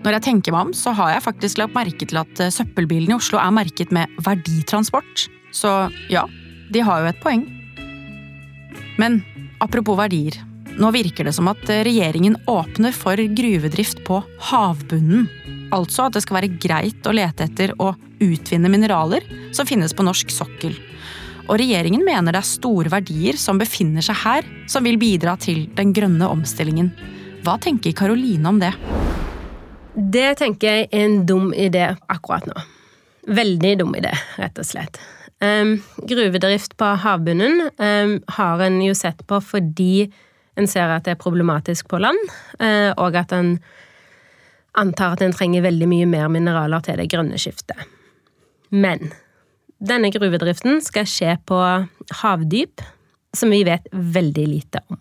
Når 0.05 0.17
jeg 0.17 0.25
tenker 0.29 0.53
meg 0.53 0.69
om, 0.69 0.73
så 0.77 0.93
har 0.95 1.15
jeg 1.15 1.25
faktisk 1.25 1.59
lagt 1.59 1.75
merke 1.75 2.07
til 2.07 2.21
at 2.21 2.41
søppelbilene 2.53 3.15
i 3.15 3.17
Oslo 3.17 3.39
er 3.41 3.53
merket 3.55 3.91
med 3.95 4.11
verditransport. 4.23 5.25
Så 5.55 5.71
ja, 6.13 6.23
de 6.71 6.83
har 6.85 7.01
jo 7.01 7.09
et 7.09 7.23
poeng. 7.23 7.43
Men 9.01 9.19
apropos 9.63 9.97
verdier. 9.99 10.37
Nå 10.75 10.91
virker 10.91 11.27
det 11.27 11.33
som 11.35 11.47
at 11.47 11.63
regjeringen 11.87 12.35
åpner 12.51 12.95
for 12.95 13.19
gruvedrift 13.37 14.03
på 14.07 14.19
havbunnen. 14.49 15.29
Altså 15.75 16.07
at 16.07 16.15
det 16.15 16.23
skal 16.25 16.41
være 16.41 16.55
greit 16.61 17.07
å 17.07 17.15
lete 17.15 17.47
etter 17.47 17.73
og 17.79 17.99
utvinne 18.23 18.71
mineraler 18.71 19.23
som 19.55 19.67
finnes 19.67 19.95
på 19.95 20.05
norsk 20.05 20.31
sokkel. 20.31 20.75
Og 21.45 21.59
regjeringen 21.61 22.01
mener 22.05 22.33
det 22.33 22.41
er 22.41 22.47
store 22.49 22.89
verdier 22.89 23.37
som 23.37 23.59
befinner 23.61 24.05
seg 24.05 24.17
her, 24.23 24.47
som 24.71 24.85
vil 24.87 24.97
bidra 25.01 25.35
til 25.37 25.67
den 25.77 25.91
grønne 25.93 26.29
omstillingen. 26.33 26.89
Hva 27.45 27.59
tenker 27.61 27.93
Karoline 27.93 28.49
om 28.49 28.61
det? 28.61 28.71
Det 29.95 30.31
tenker 30.41 30.71
jeg 30.71 30.87
er 30.89 31.03
en 31.05 31.19
dum 31.29 31.51
idé 31.53 31.91
akkurat 32.11 32.47
nå. 32.49 32.55
Veldig 33.35 33.75
dum 33.79 33.93
idé, 33.97 34.11
rett 34.41 34.57
og 34.61 34.67
slett. 34.67 34.97
Um, 35.43 35.77
gruvedrift 36.07 36.73
på 36.79 36.89
havbunnen 37.03 37.67
um, 37.77 38.15
har 38.37 38.61
en 38.65 38.79
jo 38.81 38.95
sett 38.97 39.21
på 39.27 39.39
fordi 39.43 40.07
en 40.55 40.69
ser 40.71 40.89
at 40.89 41.05
det 41.05 41.15
er 41.15 41.21
problematisk 41.21 41.89
på 41.91 41.99
land, 42.01 42.21
uh, 42.61 42.91
og 42.95 43.17
at 43.19 43.33
en 43.35 43.57
antar 44.79 45.15
at 45.15 45.23
en 45.23 45.35
trenger 45.35 45.65
veldig 45.65 45.89
mye 45.91 46.07
mer 46.09 46.31
mineraler 46.31 46.83
til 46.83 46.97
det 46.99 47.09
grønne 47.11 47.37
skiftet. 47.39 47.77
Men 48.71 49.13
denne 49.83 50.11
gruvedriften 50.13 50.79
skal 50.83 51.07
skje 51.09 51.35
på 51.47 51.59
havdyp, 52.21 52.83
som 53.35 53.51
vi 53.51 53.63
vet 53.67 53.87
veldig 53.91 54.47
lite 54.47 54.81
om. 54.87 54.99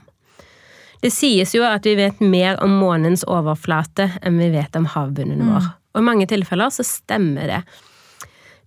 Det 1.04 1.12
sies 1.12 1.52
jo 1.52 1.66
at 1.68 1.84
vi 1.84 1.94
vet 1.98 2.20
mer 2.24 2.56
om 2.64 2.78
månens 2.80 3.26
overflate 3.28 4.08
enn 4.24 4.38
vi 4.40 4.48
vet 4.54 4.76
om 4.78 4.86
havbunnen 4.88 5.42
vår. 5.44 5.66
Mm. 5.66 5.72
Og 5.94 6.00
i 6.00 6.06
mange 6.08 6.26
tilfeller 6.30 6.72
så 6.72 6.86
stemmer 6.86 7.50
det. 7.50 7.60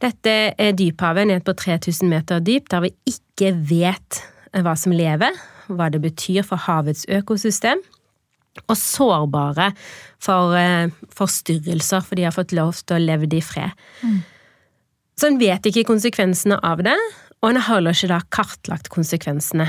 Dette 0.04 0.34
er 0.54 0.76
dyphavet 0.78 1.28
ned 1.32 1.44
på 1.46 1.56
3000 1.58 2.12
meter 2.12 2.44
dyp, 2.46 2.70
der 2.70 2.86
vi 2.86 2.94
ikke 3.10 3.56
vet 3.58 4.22
hva 4.54 4.76
som 4.78 4.94
lever, 4.94 5.34
hva 5.68 5.90
det 5.92 6.04
betyr 6.04 6.46
for 6.46 6.62
havets 6.68 7.08
økosystem, 7.10 7.82
og 8.66 8.78
sårbare 8.78 9.72
for 10.24 10.56
eh, 10.58 10.94
forstyrrelser, 11.18 12.06
for 12.06 12.18
de 12.18 12.26
har 12.26 12.34
fått 12.34 12.56
lov 12.58 12.78
til 12.86 12.98
å 12.98 13.04
leve 13.04 13.30
i 13.34 13.42
fred. 13.44 13.74
Mm. 14.06 14.22
Så 15.18 15.32
en 15.32 15.40
vet 15.42 15.66
ikke 15.66 15.88
konsekvensene 15.90 16.60
av 16.66 16.84
det, 16.86 16.96
og 17.42 17.50
en 17.50 17.60
har 17.60 17.80
heller 17.80 17.96
ikke 17.96 18.12
da 18.12 18.20
kartlagt 18.34 18.90
konsekvensene. 18.94 19.66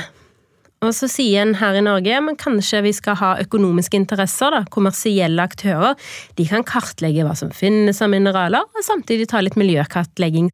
Og 0.84 0.92
så 0.94 1.08
sier 1.10 1.42
en 1.42 1.56
her 1.58 1.74
i 1.74 1.82
Norge 1.82 2.20
men 2.22 2.36
kanskje 2.38 2.84
vi 2.84 2.92
skal 2.94 3.16
ha 3.18 3.30
økonomiske 3.42 3.98
interesser, 3.98 4.54
da, 4.54 4.60
kommersielle 4.70 5.42
aktører. 5.42 5.96
De 6.38 6.46
kan 6.46 6.66
kartlegge 6.66 7.24
hva 7.26 7.34
som 7.38 7.50
finnes 7.54 7.98
av 8.04 8.12
mineraler, 8.12 8.62
og 8.62 8.86
samtidig 8.86 9.26
ta 9.32 9.42
litt 9.42 9.58
miljøkartlegging. 9.58 10.52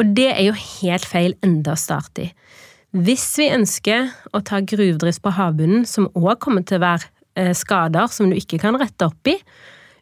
Og 0.00 0.14
det 0.16 0.30
er 0.32 0.46
jo 0.46 0.56
helt 0.56 1.04
feil 1.04 1.36
enda 1.44 1.74
å 1.74 1.80
starte 1.80 2.24
i. 2.24 2.30
Hvis 2.96 3.26
vi 3.38 3.50
ønsker 3.52 4.08
å 4.34 4.40
ta 4.46 4.62
gruvedrift 4.64 5.20
på 5.22 5.34
havbunnen, 5.36 5.84
som 5.86 6.08
òg 6.16 6.40
kommer 6.42 6.64
til 6.66 6.80
å 6.80 6.86
være 6.86 7.10
eh, 7.38 7.52
skader 7.54 8.08
som 8.10 8.30
du 8.30 8.38
ikke 8.38 8.58
kan 8.62 8.78
rette 8.80 9.06
opp 9.06 9.30
i, 9.30 9.36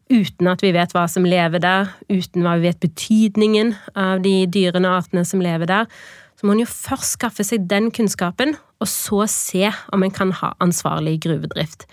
uten 0.09 0.49
at 0.51 0.63
vi 0.65 0.73
vet 0.75 0.95
hva 0.97 1.05
som 1.11 1.27
lever 1.29 1.63
der, 1.63 1.91
uten 2.09 2.45
hva 2.45 2.57
vi 2.59 2.69
vet 2.69 2.81
betydningen 2.83 3.75
av 3.99 4.25
de 4.25 4.43
dyrene 4.51 4.89
og 4.89 5.03
artene 5.05 5.25
som 5.29 5.43
lever 5.45 5.69
der, 5.71 5.91
så 6.39 6.47
må 6.47 6.55
en 6.55 6.63
jo 6.63 6.71
først 6.71 7.17
skaffe 7.17 7.45
seg 7.47 7.67
den 7.71 7.91
kunnskapen, 7.95 8.55
og 8.79 8.89
så 8.91 9.25
se 9.31 9.73
om 9.95 10.05
en 10.07 10.15
kan 10.15 10.33
ha 10.39 10.53
ansvarlig 10.63 11.17
gruvedrift. 11.25 11.89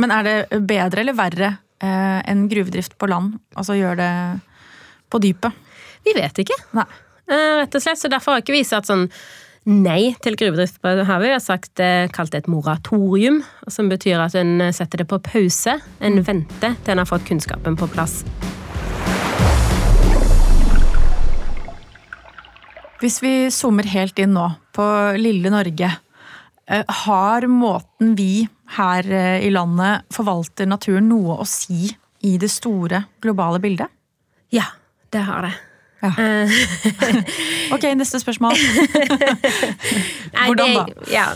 Men 0.00 0.12
er 0.12 0.26
det 0.26 0.60
bedre 0.68 1.02
eller 1.02 1.16
verre 1.16 1.50
eh, 1.84 2.20
enn 2.28 2.46
gruvedrift 2.52 2.96
på 3.00 3.08
land? 3.10 3.36
Altså 3.56 3.76
gjør 3.76 3.98
det 4.00 4.12
på 5.12 5.20
dypet? 5.24 5.66
Vi 6.06 6.14
vet 6.16 6.40
ikke. 6.40 6.56
Nei. 6.76 6.86
Eh, 7.26 7.52
rett 7.62 7.76
og 7.76 7.82
slett, 7.82 8.00
så 8.00 8.10
Derfor 8.12 8.36
har 8.36 8.44
ikke 8.44 8.56
vi 8.56 8.64
satt 8.64 8.88
sånn 8.88 9.08
nei 9.66 10.14
til 10.22 10.36
gruvedrift 10.38 10.78
på 10.82 10.92
havet. 11.04 11.26
Vi 11.26 11.34
har 11.34 11.42
sagt, 11.42 11.80
eh, 11.80 12.08
kalt 12.08 12.32
det 12.32 12.44
et 12.44 12.50
moratorium, 12.50 13.42
som 13.68 13.88
betyr 13.90 14.22
at 14.22 14.34
en 14.34 14.72
setter 14.72 14.98
det 15.02 15.08
på 15.08 15.18
pause. 15.18 15.80
En 16.00 16.22
venter 16.22 16.76
til 16.84 16.92
en 16.92 16.98
har 16.98 17.06
fått 17.06 17.26
kunnskapen 17.26 17.76
på 17.76 17.90
plass. 17.90 18.24
Hvis 23.02 23.20
vi 23.20 23.50
zoomer 23.52 23.84
helt 23.84 24.18
inn 24.18 24.32
nå 24.32 24.46
på 24.72 24.86
lille 25.20 25.50
Norge, 25.52 25.90
eh, 26.66 26.84
har 26.88 27.42
måten 27.42 28.16
vi 28.16 28.48
her 28.78 29.04
eh, 29.12 29.44
i 29.46 29.50
landet 29.50 30.06
forvalter 30.10 30.66
naturen 30.66 31.08
noe 31.08 31.36
å 31.42 31.46
si 31.46 31.90
i 32.22 32.36
det 32.38 32.50
store 32.50 33.04
globale 33.20 33.60
bildet? 33.60 33.92
Ja, 34.50 34.64
det 35.12 35.26
har 35.28 35.42
det. 35.42 35.65
Ja. 36.04 36.12
Eh. 36.20 36.56
ok, 37.74 37.84
neste 37.96 38.20
spørsmål. 38.20 38.56
Hvordan 40.46 40.74
da? 40.76 40.86
Ja. 41.12 41.26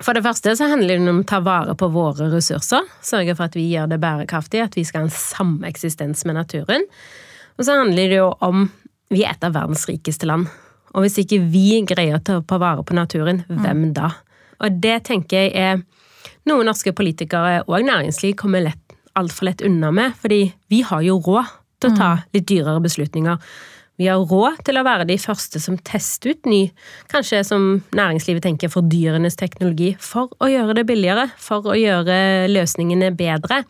For 0.00 0.16
det 0.16 0.24
første 0.24 0.54
så 0.56 0.70
handler 0.70 0.96
det 0.96 1.12
om 1.12 1.20
å 1.20 1.28
ta 1.28 1.42
vare 1.44 1.74
på 1.76 1.90
våre 1.92 2.30
ressurser. 2.32 2.86
Sørge 3.04 3.36
for 3.36 3.50
at 3.50 3.58
vi 3.58 3.66
gjør 3.68 3.90
det 3.92 4.00
bærekraftig, 4.00 4.62
at 4.64 4.78
vi 4.78 4.86
skal 4.88 5.04
ha 5.04 5.10
en 5.10 5.14
sameksistens 5.14 6.24
med 6.28 6.38
naturen. 6.40 6.86
Og 7.58 7.66
så 7.68 7.76
handler 7.76 8.08
det 8.08 8.20
jo 8.22 8.30
om 8.40 8.70
vi 9.12 9.24
er 9.26 9.34
et 9.34 9.44
av 9.44 9.54
verdens 9.58 9.84
rikeste 9.90 10.28
land. 10.30 10.48
Og 10.94 11.04
hvis 11.04 11.20
ikke 11.22 11.42
vi 11.52 11.82
greier 11.86 12.16
å 12.16 12.24
ta 12.24 12.40
på 12.40 12.58
vare 12.62 12.82
på 12.86 12.96
naturen, 12.96 13.44
mm. 13.46 13.60
hvem 13.60 13.84
da? 13.94 14.14
Og 14.64 14.80
det 14.82 15.02
tenker 15.08 15.46
jeg 15.46 15.52
er 15.54 15.82
noe 16.48 16.64
norske 16.66 16.94
politikere 16.96 17.60
og 17.66 17.84
næringsliv 17.86 18.34
kommer 18.40 18.64
lett, 18.64 18.96
altfor 19.18 19.50
lett 19.50 19.64
unna 19.66 19.92
med. 19.94 20.16
Fordi 20.20 20.42
vi 20.72 20.80
har 20.86 21.04
jo 21.04 21.20
råd 21.20 21.59
til 21.80 21.92
å 21.92 21.96
ta 21.98 22.10
mm. 22.16 22.24
litt 22.36 22.48
dyrere 22.50 22.82
beslutninger. 22.84 23.52
Vi 24.00 24.08
har 24.08 24.22
råd 24.24 24.62
til 24.64 24.80
å 24.80 24.84
være 24.86 25.04
de 25.10 25.18
første 25.20 25.60
som 25.60 25.76
tester 25.84 26.32
ut 26.32 26.48
ny, 26.48 26.60
kanskje 27.12 27.42
som 27.44 27.66
næringslivet 27.96 28.46
tenker, 28.46 28.72
fordyrendes 28.72 29.36
teknologi, 29.36 29.92
for 30.00 30.32
å 30.40 30.48
gjøre 30.48 30.78
det 30.78 30.86
billigere, 30.88 31.26
for 31.40 31.68
å 31.68 31.76
gjøre 31.76 32.20
løsningene 32.48 33.12
bedre 33.16 33.64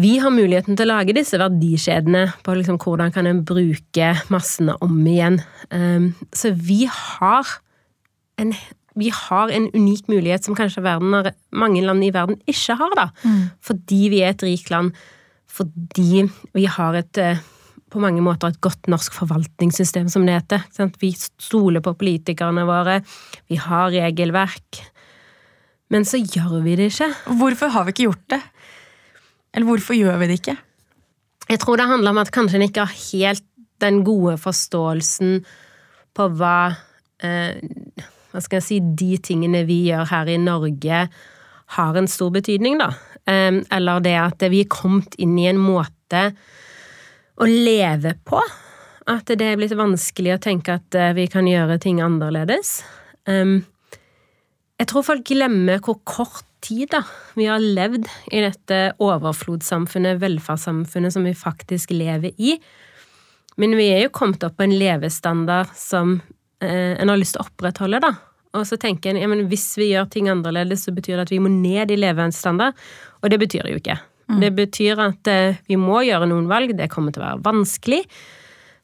vi 0.00 0.14
har 0.22 0.32
muligheten 0.32 0.76
til 0.76 0.88
å 0.88 0.94
lage 0.94 1.14
disse 1.16 1.36
verdikjedene 1.40 2.24
på 2.44 2.54
liksom 2.56 2.78
hvordan 2.80 3.12
kan 3.12 3.28
en 3.28 3.42
bruke 3.44 4.12
massene 4.32 4.76
om 4.84 4.94
igjen. 5.04 5.40
Ehm, 5.68 6.12
så 6.32 6.54
vi 6.56 6.86
har 6.88 7.48
en, 8.40 8.54
vi 8.96 9.10
har 9.12 9.52
en 9.52 9.68
unik 9.74 10.08
mulighet 10.08 10.48
som 10.48 10.56
kanskje 10.56 10.84
verden, 10.86 11.32
mange 11.52 11.84
land 11.84 12.04
i 12.04 12.12
verden 12.14 12.40
ikke 12.48 12.78
har, 12.80 12.94
da. 12.96 13.10
Mm. 13.24 13.42
Fordi 13.60 14.00
vi 14.14 14.22
er 14.24 14.32
et 14.32 14.46
rikt 14.46 14.72
land. 14.72 14.96
Fordi 15.52 16.24
vi 16.56 16.64
har 16.70 16.96
et 16.96 17.20
eh, 17.20 17.42
på 17.92 18.00
mange 18.00 18.22
måter 18.24 18.48
et 18.48 18.62
godt 18.64 18.88
norsk 18.88 19.12
forvaltningssystem, 19.12 20.08
som 20.08 20.24
det 20.24 20.38
heter. 20.38 20.64
Vi 21.00 21.12
stoler 21.12 21.82
på 21.84 21.92
politikerne 22.00 22.64
våre. 22.68 23.02
Vi 23.52 23.58
har 23.60 23.92
regelverk. 23.92 24.80
Men 25.92 26.06
så 26.08 26.20
gjør 26.22 26.62
vi 26.64 26.76
det 26.80 26.88
ikke. 26.88 27.10
Hvorfor 27.36 27.72
har 27.74 27.84
vi 27.84 27.92
ikke 27.92 28.06
gjort 28.08 28.28
det? 28.32 28.40
Eller 29.52 29.68
hvorfor 29.68 29.96
gjør 29.98 30.16
vi 30.22 30.30
det 30.30 30.38
ikke? 30.40 30.56
Jeg 31.50 31.60
tror 31.60 31.76
det 31.76 31.90
handler 31.90 32.14
om 32.14 32.22
at 32.22 32.32
kanskje 32.32 32.56
en 32.56 32.64
ikke 32.64 32.86
har 32.86 33.00
helt 33.10 33.44
den 33.82 34.00
gode 34.06 34.38
forståelsen 34.40 35.42
på 36.16 36.28
hva 36.38 36.56
eh, 37.24 37.58
Hva 38.32 38.40
skal 38.40 38.60
jeg 38.60 38.64
si 38.64 38.78
De 38.80 39.16
tingene 39.20 39.64
vi 39.68 39.82
gjør 39.90 40.06
her 40.08 40.30
i 40.32 40.38
Norge, 40.40 41.00
har 41.76 41.96
en 41.98 42.08
stor 42.08 42.30
betydning, 42.32 42.78
da. 42.80 42.94
Eller 43.26 44.02
det 44.02 44.16
at 44.18 44.42
vi 44.50 44.64
er 44.64 44.70
kommet 44.72 45.14
inn 45.22 45.36
i 45.38 45.46
en 45.46 45.60
måte 45.62 46.24
å 47.38 47.46
leve 47.46 48.16
på. 48.26 48.40
At 49.10 49.30
det 49.30 49.46
er 49.46 49.60
blitt 49.60 49.74
vanskelig 49.78 50.34
å 50.34 50.40
tenke 50.42 50.78
at 50.78 50.98
eh, 50.98 51.14
vi 51.14 51.28
kan 51.30 51.46
gjøre 51.46 51.78
ting 51.82 52.00
annerledes. 52.02 52.80
Jeg 54.82 54.88
tror 54.90 55.04
folk 55.06 55.22
glemmer 55.30 55.78
hvor 55.82 56.00
kort 56.02 56.46
tid 56.62 56.90
da, 56.90 57.02
vi 57.38 57.48
har 57.50 57.62
levd 57.62 58.08
i 58.34 58.42
dette 58.42 58.78
overflodssamfunnet, 59.02 60.20
velferdssamfunnet 60.22 61.14
som 61.14 61.26
vi 61.26 61.34
faktisk 61.38 61.94
lever 61.94 62.34
i. 62.38 62.56
Men 63.60 63.76
vi 63.76 63.90
er 63.92 64.04
jo 64.06 64.14
kommet 64.14 64.44
opp 64.46 64.56
på 64.58 64.66
en 64.66 64.76
levestandard 64.78 65.72
som 65.76 66.16
eh, 66.62 66.94
en 66.96 67.12
har 67.12 67.20
lyst 67.20 67.36
til 67.36 67.44
å 67.44 67.48
opprettholde, 67.50 68.00
da. 68.02 68.12
Og 68.58 68.66
så 68.68 68.76
tenker 68.80 69.12
en 69.12 69.20
ja, 69.22 69.28
men 69.30 69.46
hvis 69.48 69.70
vi 69.80 69.90
gjør 69.92 70.08
ting 70.12 70.28
annerledes, 70.32 70.84
så 70.86 70.94
betyr 70.94 71.18
det 71.18 71.26
at 71.26 71.34
vi 71.34 71.40
må 71.42 71.52
ned 71.52 71.92
i 71.92 71.98
levestandard. 72.00 72.76
Og 73.22 73.32
det 73.32 73.38
betyr 73.42 73.66
det 73.66 73.74
jo 73.74 73.80
ikke. 73.80 73.98
Mm. 74.30 74.38
Det 74.42 74.52
betyr 74.58 75.02
at 75.02 75.30
eh, 75.30 75.58
vi 75.70 75.78
må 75.80 76.02
gjøre 76.06 76.28
noen 76.30 76.48
valg. 76.50 76.74
Det 76.78 76.90
kommer 76.92 77.14
til 77.14 77.22
å 77.22 77.28
være 77.28 77.44
vanskelig. 77.46 78.02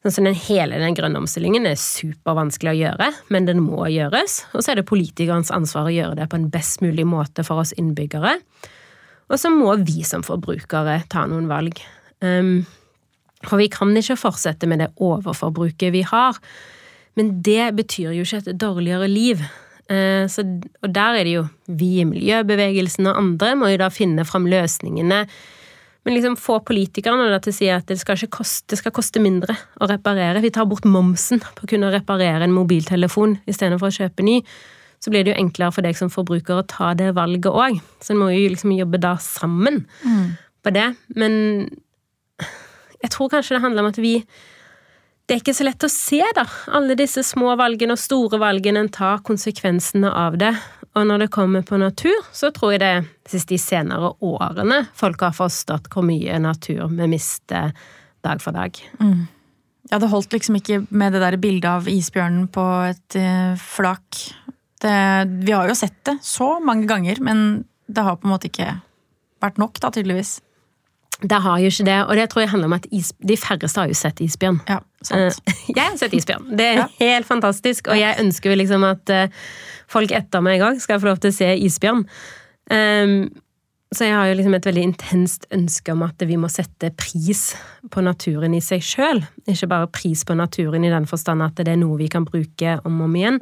Sånn 0.07 0.29
den 0.29 0.37
hele 0.47 0.77
den 0.79 0.95
grønne 0.95 1.19
omstillingen 1.19 1.67
er 1.67 1.75
supervanskelig 1.79 2.71
å 2.71 2.77
gjøre, 2.77 3.09
men 3.35 3.49
den 3.49 3.59
må 3.65 3.83
gjøres. 3.91 4.45
Og 4.53 4.63
så 4.63 4.71
er 4.71 4.79
det 4.79 4.87
politikernes 4.87 5.51
ansvar 5.51 5.89
å 5.89 5.93
gjøre 5.93 6.15
det 6.21 6.29
på 6.31 6.39
en 6.39 6.47
best 6.53 6.79
mulig 6.85 7.03
måte 7.09 7.43
for 7.43 7.59
oss 7.59 7.73
innbyggere. 7.75 8.37
Og 9.29 9.41
så 9.41 9.51
må 9.51 9.75
vi 9.83 10.05
som 10.07 10.23
forbrukere 10.25 11.01
ta 11.11 11.25
noen 11.27 11.49
valg. 11.51 11.81
Um, 12.23 12.63
for 13.43 13.59
vi 13.59 13.67
kan 13.71 13.91
ikke 13.95 14.17
fortsette 14.19 14.67
med 14.71 14.81
det 14.83 14.93
overforbruket 15.03 15.91
vi 15.95 16.05
har. 16.07 16.39
Men 17.19 17.35
det 17.43 17.73
betyr 17.75 18.15
jo 18.15 18.23
ikke 18.23 18.39
et 18.45 18.59
dårligere 18.59 19.11
liv. 19.11 19.43
Uh, 19.89 20.25
så, 20.29 20.45
og 20.83 20.91
der 20.93 21.17
er 21.17 21.25
det 21.25 21.37
jo 21.37 21.45
vi 21.65 21.95
i 22.03 22.05
miljøbevegelsen 22.05 23.09
og 23.09 23.17
andre 23.17 23.55
må 23.57 23.71
jo 23.71 23.79
da 23.81 23.87
finne 23.93 24.25
fram 24.27 24.45
løsningene 24.49 25.23
men 26.09 26.15
liksom 26.15 26.37
få 26.39 26.59
politikerne 26.65 27.27
til 27.43 27.51
å 27.51 27.55
si 27.55 27.67
at 27.69 27.89
det 27.91 27.99
skal, 27.99 28.19
koste, 28.31 28.71
det 28.71 28.79
skal, 28.79 28.93
koste, 28.95 29.21
mindre 29.21 29.55
å 29.77 29.87
reparere. 29.89 30.41
Vi 30.41 30.51
tar 30.55 30.67
bort 30.69 30.87
momsen 30.87 31.41
på 31.43 31.65
å 31.65 31.69
kunne 31.69 31.91
reparere 31.93 32.47
en 32.47 32.55
mobiltelefon 32.55 33.35
istedenfor 33.49 33.91
å 33.91 33.97
kjøpe 33.97 34.25
ny. 34.25 34.39
Så 35.03 35.11
blir 35.11 35.25
det 35.25 35.33
jo 35.33 35.41
enklere 35.41 35.75
for 35.75 35.85
deg 35.85 35.99
som 35.99 36.11
forbruker 36.11 36.59
å 36.59 36.67
ta 36.67 36.93
det 36.97 37.11
valget 37.17 37.51
òg. 37.51 37.77
Så 38.01 38.15
en 38.15 38.21
må 38.21 38.31
jo 38.31 38.47
liksom 38.51 38.73
jobbe 38.75 38.99
da 39.03 39.13
sammen 39.23 39.83
mm. 40.01 40.23
på 40.63 40.73
det. 40.75 40.87
Men 41.19 41.35
jeg 43.03 43.13
tror 43.13 43.31
kanskje 43.35 43.57
det 43.57 43.63
handler 43.67 43.85
om 43.85 43.91
at 43.91 43.99
vi 44.01 44.15
det 45.29 45.35
er 45.35 45.41
ikke 45.43 45.53
så 45.53 45.65
lett 45.67 45.83
å 45.85 45.91
se, 45.93 46.23
da. 46.33 46.41
Alle 46.73 46.95
disse 46.97 47.21
små 47.21 47.53
valgene 47.59 47.93
og 47.93 48.01
store 48.01 48.39
valgene. 48.41 48.81
En 48.81 48.87
tar 48.89 49.21
konsekvensene 49.21 50.09
av 50.09 50.39
det. 50.41 50.55
Og 50.97 51.05
når 51.05 51.21
det 51.21 51.27
kommer 51.35 51.61
på 51.61 51.77
natur, 51.77 52.15
så 52.33 52.49
tror 52.55 52.73
jeg 52.73 52.81
det 52.81 52.89
er 52.95 53.05
sist 53.29 53.51
de 53.51 53.59
senere 53.61 54.09
årene 54.25 54.81
folk 54.97 55.21
har 55.21 55.35
forstått 55.37 55.91
hvor 55.93 56.07
mye 56.07 56.39
natur 56.41 56.87
vi 56.89 57.09
mister 57.11 57.75
dag 58.25 58.41
for 58.41 58.57
dag. 58.57 58.73
Mm. 58.97 59.27
Ja, 59.93 60.01
det 60.01 60.09
holdt 60.09 60.33
liksom 60.33 60.57
ikke 60.57 60.81
med 60.89 61.13
det 61.13 61.21
der 61.21 61.37
bildet 61.41 61.69
av 61.69 61.93
isbjørnen 61.93 62.49
på 62.49 62.65
et 62.89 63.21
uh, 63.21 63.53
flak. 63.61 64.23
Det, 64.81 64.97
vi 65.45 65.53
har 65.53 65.69
jo 65.69 65.77
sett 65.77 66.01
det 66.09 66.17
så 66.25 66.55
mange 66.57 66.89
ganger, 66.89 67.21
men 67.21 67.67
det 67.85 68.01
har 68.05 68.17
på 68.17 68.25
en 68.25 68.33
måte 68.33 68.49
ikke 68.49 68.79
vært 69.45 69.61
nok, 69.61 69.77
da, 69.77 69.93
tydeligvis. 69.93 70.39
Det 71.19 71.41
har 71.43 71.59
jo 71.59 71.67
ikke 71.67 71.85
det, 71.85 71.97
og 72.05 72.15
det 72.15 72.29
tror 72.31 72.41
jeg 72.45 72.51
handler 72.53 72.69
om 72.69 72.77
at 72.77 72.85
is, 72.95 73.11
de 73.27 73.35
færreste 73.37 73.81
har 73.81 73.89
jo 73.91 73.97
sett 73.97 74.21
isbjørn. 74.23 74.61
Ja. 74.69 74.79
Uh, 75.11 75.27
jeg 75.75 75.83
har 75.83 75.97
sett 75.99 76.15
isbjørn. 76.15 76.47
Det 76.55 76.67
er 76.67 76.79
ja. 76.79 76.87
helt 77.01 77.27
fantastisk, 77.27 77.91
og 77.91 77.99
jeg 77.99 78.15
ønsker 78.23 78.53
jo 78.53 78.61
liksom 78.61 78.85
at 78.87 79.11
uh, 79.11 79.43
folk 79.91 80.13
etter 80.15 80.43
meg 80.45 80.63
òg 80.63 80.79
skal 80.79 81.01
få 81.01 81.11
lov 81.11 81.19
til 81.19 81.33
å 81.33 81.39
se 81.41 81.51
isbjørn. 81.67 82.05
Um, 82.71 83.21
så 83.89 84.05
jeg 84.05 84.13
har 84.13 84.27
jo 84.29 84.35
liksom 84.37 84.53
et 84.53 84.67
veldig 84.69 84.81
intenst 84.85 85.47
ønske 85.55 85.93
om 85.95 86.03
at 86.05 86.21
vi 86.29 86.35
må 86.37 86.47
sette 86.53 86.91
pris 86.93 87.55
på 87.89 88.03
naturen 88.05 88.53
i 88.53 88.61
seg 88.61 88.83
sjøl. 88.85 89.23
Ikke 89.49 89.69
bare 89.71 89.89
pris 89.89 90.21
på 90.29 90.35
naturen 90.37 90.85
i 90.85 90.91
den 90.93 91.07
forstand 91.09 91.41
at 91.41 91.57
det 91.57 91.73
er 91.73 91.79
noe 91.81 91.97
vi 91.97 92.09
kan 92.11 92.27
bruke 92.27 92.75
om 92.85 92.99
og 93.01 93.07
om 93.07 93.15
igjen. 93.17 93.39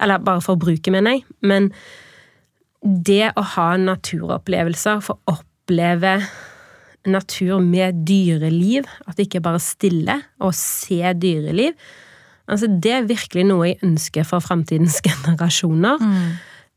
Eller 0.00 0.24
bare 0.24 0.40
for 0.44 0.56
å 0.56 0.62
bruke, 0.62 0.94
mener 0.94 1.18
jeg. 1.18 1.26
Men 1.44 1.68
det 2.80 3.34
å 3.36 3.44
ha 3.52 3.68
naturopplevelser, 3.78 5.04
få 5.04 5.18
oppleve 5.28 6.16
natur 7.08 7.60
med 7.64 8.04
dyreliv, 8.06 8.86
at 9.06 9.18
det 9.18 9.28
ikke 9.28 9.42
bare 9.44 9.60
er 9.60 9.64
stille 9.64 10.16
å 10.42 10.52
se 10.54 11.00
dyreliv. 11.18 11.74
Altså, 12.50 12.68
det 12.68 12.94
er 12.94 13.08
virkelig 13.10 13.44
noe 13.48 13.70
jeg 13.70 13.82
ønsker 13.86 14.26
for 14.28 14.44
framtidens 14.44 15.00
generasjoner. 15.08 16.02
Mm. 16.02 16.32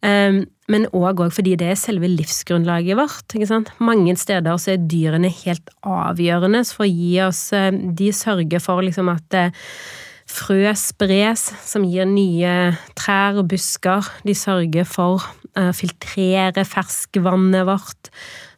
Um, 0.06 0.42
men 0.70 0.88
òg 0.98 1.22
fordi 1.34 1.54
det 1.58 1.68
er 1.72 1.78
selve 1.78 2.10
livsgrunnlaget 2.10 2.98
vårt. 2.98 3.36
Mange 3.80 4.16
steder 4.18 4.58
så 4.62 4.74
er 4.74 4.88
dyrene 4.90 5.30
helt 5.44 5.70
avgjørende 5.86 6.64
for 6.68 6.86
å 6.86 6.90
gi 6.90 7.14
oss 7.22 7.42
eh, 7.54 7.70
De 7.70 8.10
sørger 8.14 8.64
for 8.64 8.82
liksom 8.86 9.12
at 9.14 9.38
eh, 9.38 9.54
frø 10.26 10.74
spres, 10.78 11.46
som 11.70 11.86
gir 11.86 12.10
nye 12.10 12.74
trær 12.98 13.38
og 13.44 13.52
busker. 13.54 14.10
De 14.26 14.34
sørger 14.34 14.90
for 14.90 15.22
å 15.22 15.70
filtrere 15.78 16.66
ferskvannet 16.68 17.70
vårt. 17.70 18.10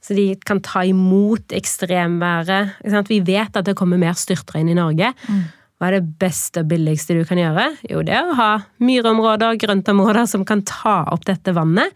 Så 0.08 0.16
de 0.16 0.30
kan 0.48 0.62
ta 0.64 0.86
imot 0.88 1.52
ekstremværet. 1.52 2.77
Vi 3.10 3.20
vet 3.27 3.58
at 3.60 3.68
det 3.68 3.75
kommer 3.75 4.00
mer 4.00 4.16
styrtregn 4.16 4.70
i 4.72 4.77
Norge. 4.77 5.12
Mm. 5.27 5.42
Hva 5.77 5.90
er 5.90 5.98
det 6.00 6.16
beste 6.22 6.64
og 6.64 6.72
billigste 6.72 7.18
du 7.18 7.25
kan 7.27 7.42
gjøre? 7.42 7.68
Jo, 7.92 8.00
det 8.08 8.16
er 8.16 8.31
å 8.31 8.38
ha 8.38 8.51
myrområder, 8.81 9.60
grøntområder 9.62 10.29
som 10.31 10.46
kan 10.48 10.64
ta 10.66 11.01
opp 11.12 11.27
dette 11.27 11.53
vannet. 11.53 11.92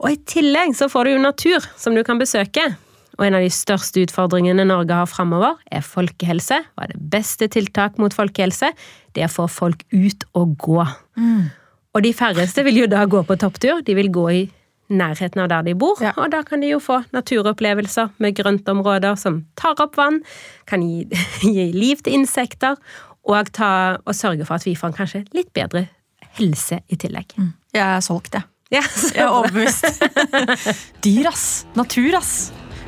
Og 0.00 0.14
i 0.14 0.18
tillegg 0.28 0.74
så 0.76 0.88
får 0.92 1.06
du 1.06 1.12
jo 1.14 1.22
natur 1.22 1.68
som 1.78 1.94
du 1.94 2.02
kan 2.06 2.18
besøke. 2.20 2.64
Og 3.16 3.28
en 3.28 3.36
av 3.38 3.44
de 3.44 3.52
største 3.52 4.02
utfordringene 4.04 4.66
Norge 4.68 4.96
har 4.96 5.08
framover, 5.08 5.60
er 5.72 5.84
folkehelse. 5.84 6.58
Hva 6.72 6.88
er 6.88 6.96
det 6.96 7.04
beste 7.12 7.48
tiltak 7.52 8.00
mot 8.00 8.16
folkehelse? 8.16 8.72
Det 9.16 9.24
er 9.24 9.30
å 9.30 9.36
få 9.36 9.46
folk 9.52 9.86
ut 9.94 10.26
og 10.36 10.56
gå. 10.60 10.82
Mm. 11.20 11.46
Og 11.96 12.04
de 12.04 12.12
færreste 12.16 12.64
vil 12.66 12.82
jo 12.82 12.90
da 12.92 13.06
gå 13.08 13.22
på 13.24 13.38
topptur. 13.40 13.80
De 13.86 13.96
vil 13.96 14.10
gå 14.12 14.26
i 14.34 14.42
nærheten 14.92 15.42
av 15.42 15.50
der 15.50 15.66
de 15.66 15.74
bor, 15.78 15.98
ja. 16.02 16.12
og 16.16 16.30
da 16.34 16.42
kan 16.46 16.62
de 16.62 16.70
jo 16.70 16.80
få 16.82 17.00
naturopplevelser 17.14 18.12
med 18.22 18.36
grøntområder 18.38 19.18
som 19.20 19.42
tar 19.58 19.78
opp 19.82 19.98
vann, 19.98 20.20
kan 20.68 20.84
gi, 20.84 21.06
gi 21.56 21.70
liv 21.74 22.02
til 22.04 22.20
insekter, 22.20 22.78
og, 23.26 23.50
ta, 23.50 23.98
og, 24.04 24.14
sørge 24.14 24.46
for 24.46 24.60
at 24.60 24.66
vi 24.66 24.76
får 24.78 24.92
en 24.92 24.98
kanskje 25.00 25.24
litt 25.34 25.50
bedre 25.56 25.88
helse 26.38 26.78
i 26.86 26.98
tillegg. 27.00 27.34
Mm. 27.34 27.50
Jeg 27.74 27.86
er 27.86 28.04
solgt, 28.04 28.36
jeg. 28.38 28.46
Ja, 28.70 28.82
jeg 28.82 29.22
er 29.22 29.30
overbevist. 29.30 30.02
Dyr, 31.04 31.28
ass. 31.30 31.46
Natur, 31.78 32.16
ass. 32.18 32.32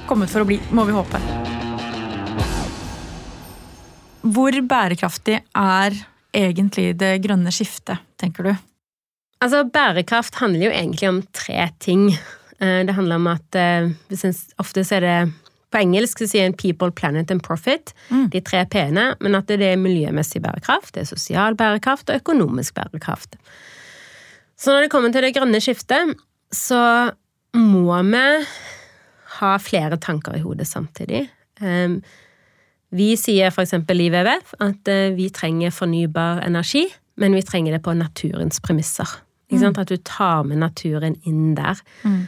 Kommet 0.09 0.31
for 0.33 0.43
å 0.43 0.49
bli, 0.49 0.59
må 0.75 0.87
vi 0.89 0.95
håpe. 0.97 1.21
Hvor 4.29 4.59
bærekraftig 4.71 5.39
er 5.39 6.01
egentlig 6.35 6.93
det 6.99 7.13
grønne 7.25 7.53
skiftet, 7.55 8.03
tenker 8.21 8.51
du? 8.51 8.68
Altså, 9.41 9.65
bærekraft 9.73 10.41
handler 10.41 10.69
jo 10.69 10.73
egentlig 10.75 11.09
om 11.09 11.23
tre 11.33 11.69
ting. 11.81 12.11
Eh, 12.61 12.81
det 12.87 12.95
handler 12.95 13.21
om 13.21 13.27
at 13.31 13.59
eh, 13.59 13.91
Ofte 14.59 14.85
så 14.85 14.99
er 14.99 15.07
det 15.07 15.19
på 15.69 15.81
engelsk 15.83 16.23
så 16.23 16.29
sier 16.31 16.47
en 16.49 16.57
'people, 16.57 16.91
planet 16.91 17.31
and 17.31 17.43
profit', 17.45 17.93
mm. 18.11 18.31
de 18.33 18.41
tre 18.41 18.65
p-ene, 18.67 19.15
men 19.21 19.35
at 19.35 19.49
det 19.49 19.61
er 19.63 19.77
miljømessig 19.77 20.41
bærekraft, 20.43 20.95
det 20.95 21.03
er 21.03 21.11
sosial 21.11 21.57
bærekraft 21.57 22.11
og 22.11 22.17
økonomisk 22.17 22.75
bærekraft. 22.75 23.37
Så 24.57 24.73
når 24.73 24.87
det 24.87 24.91
kommer 24.91 25.13
til 25.13 25.23
det 25.23 25.35
grønne 25.37 25.61
skiftet, 25.61 26.17
så 26.53 27.13
må 27.55 28.03
vi 28.03 28.25
ha 29.39 29.57
flere 29.59 29.97
tanker 29.97 30.37
i 30.37 30.41
hodet 30.41 30.67
samtidig. 30.67 31.29
Ehm, 31.61 32.03
vi 32.91 33.15
sier 33.17 33.53
eksempel 33.53 34.01
i 34.01 34.09
WWF 34.11 34.55
at 34.65 34.89
eh, 34.89 35.15
vi 35.15 35.29
trenger 35.29 35.71
fornybar 35.71 36.41
energi, 36.47 36.87
men 37.17 37.35
vi 37.35 37.43
trenger 37.43 37.77
det 37.77 37.83
på 37.85 37.93
naturens 37.93 38.61
premisser. 38.61 39.28
Mm. 39.49 39.73
At 39.81 39.89
du 39.89 39.97
tar 39.97 40.45
med 40.45 40.61
naturen 40.61 41.17
inn 41.25 41.55
der. 41.57 41.81
Mm. 42.05 42.27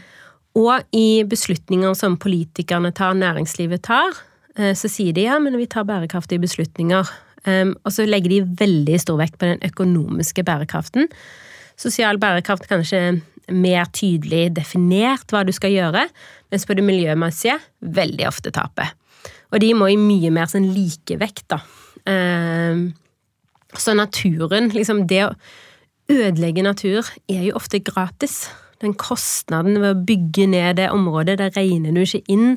Og 0.58 0.96
i 0.96 1.22
beslutninger 1.28 1.94
som 1.94 2.16
politikerne 2.18 2.92
tar, 2.96 3.14
næringslivet 3.14 3.82
tar, 3.86 4.16
eh, 4.56 4.72
så 4.74 4.88
sier 4.88 5.12
de 5.14 5.28
ja, 5.28 5.38
men 5.38 5.58
vi 5.60 5.68
tar 5.70 5.84
bærekraftige 5.84 6.42
beslutninger. 6.42 7.06
Um, 7.46 7.72
og 7.88 7.94
så 7.94 8.04
legger 8.04 8.28
de 8.34 8.40
veldig 8.60 8.98
stor 9.00 9.16
vekt 9.16 9.38
på 9.40 9.48
den 9.48 9.62
økonomiske 9.64 10.44
bærekraften. 10.44 11.08
Sosial 11.80 12.18
bærekraft 12.20 12.66
kanskje 12.68 13.22
mer 13.48 13.88
tydelig 13.96 14.50
definert 14.58 15.32
hva 15.32 15.40
du 15.48 15.52
skal 15.56 15.72
gjøre, 15.72 16.04
mens 16.52 16.66
på 16.68 16.76
det 16.76 16.84
miljømessige 16.84 17.56
veldig 17.80 18.26
ofte 18.28 18.52
taper. 18.52 18.92
Og 19.50 19.62
de 19.64 19.72
må 19.74 19.88
i 19.90 19.98
mye 19.98 20.30
mer 20.34 20.50
sånn 20.52 20.68
likevekt, 20.74 21.46
da. 21.50 21.62
Um, 22.04 22.90
så 23.78 23.94
naturen, 23.96 24.68
liksom 24.74 25.06
det 25.08 25.24
å 25.24 25.32
ødelegge 26.10 26.64
natur 26.66 27.06
er 27.30 27.44
jo 27.46 27.56
ofte 27.58 27.80
gratis. 27.84 28.48
Den 28.80 28.96
kostnaden 28.98 29.78
ved 29.80 29.92
å 29.92 30.04
bygge 30.08 30.48
ned 30.50 30.78
det 30.80 30.88
området, 30.92 31.38
det 31.40 31.52
regner 31.56 31.94
du 31.94 32.02
ikke 32.02 32.24
inn. 32.32 32.56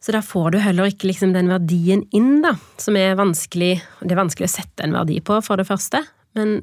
Så 0.00 0.14
da 0.14 0.22
får 0.24 0.54
du 0.54 0.58
heller 0.62 0.88
ikke 0.90 1.08
liksom 1.10 1.34
den 1.34 1.50
verdien 1.50 2.04
inn, 2.14 2.38
da, 2.44 2.54
som 2.78 2.96
er 2.96 3.16
vanskelig 3.18 3.80
Det 4.00 4.14
er 4.14 4.20
vanskelig 4.20 4.46
å 4.46 4.54
sette 4.54 4.86
en 4.86 4.94
verdi 4.94 5.18
på, 5.20 5.40
for 5.44 5.58
det 5.58 5.66
første. 5.68 6.04
Men 6.38 6.60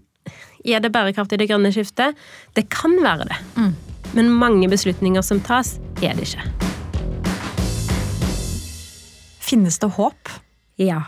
er 0.65 0.81
det 0.81 0.93
bærekraftig, 0.95 1.37
det 1.41 1.49
grønne 1.51 1.73
skiftet? 1.75 2.15
Det 2.55 2.65
kan 2.73 2.95
være 3.03 3.27
det. 3.29 3.41
Mm. 3.59 3.73
Men 4.15 4.31
mange 4.39 4.69
beslutninger 4.71 5.21
som 5.25 5.41
tas, 5.43 5.75
er 6.01 6.15
det 6.15 6.29
ikke. 6.29 6.47
Finnes 9.45 9.77
det 9.83 9.91
håp? 9.99 10.31
Ja. 10.81 11.03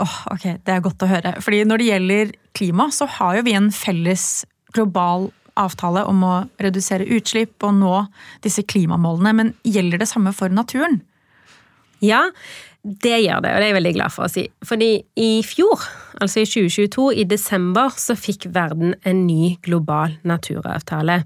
Oh, 0.00 0.16
ok, 0.32 0.60
Det 0.64 0.72
er 0.72 0.84
godt 0.84 1.02
å 1.02 1.10
høre. 1.10 1.34
Fordi 1.44 1.64
Når 1.64 1.82
det 1.82 1.86
gjelder 1.90 2.32
klima, 2.56 2.88
så 2.92 3.08
har 3.18 3.38
jo 3.38 3.46
vi 3.46 3.56
en 3.58 3.72
felles 3.74 4.44
global 4.76 5.30
avtale 5.56 6.04
om 6.08 6.22
å 6.26 6.34
redusere 6.62 7.08
utslipp 7.16 7.64
og 7.64 7.76
nå 7.78 7.98
disse 8.44 8.64
klimamålene. 8.68 9.34
Men 9.36 9.52
gjelder 9.64 10.02
det 10.02 10.10
samme 10.10 10.34
for 10.36 10.52
naturen? 10.52 11.00
Ja, 12.04 12.26
det 12.86 13.16
gjør 13.24 13.40
det, 13.42 13.50
og 13.50 13.58
det 13.58 13.64
er 13.64 13.70
jeg 13.70 13.78
veldig 13.80 13.94
glad 13.96 14.14
for 14.14 14.26
å 14.26 14.30
si. 14.30 14.46
Fordi 14.66 14.90
i 15.18 15.30
fjor, 15.46 15.82
altså 16.20 16.42
i 16.42 16.48
2022, 16.48 17.06
i 17.22 17.24
desember, 17.28 17.94
så 17.98 18.14
fikk 18.18 18.46
verden 18.54 18.94
en 19.08 19.24
ny 19.26 19.56
global 19.66 20.14
naturavtale. 20.28 21.22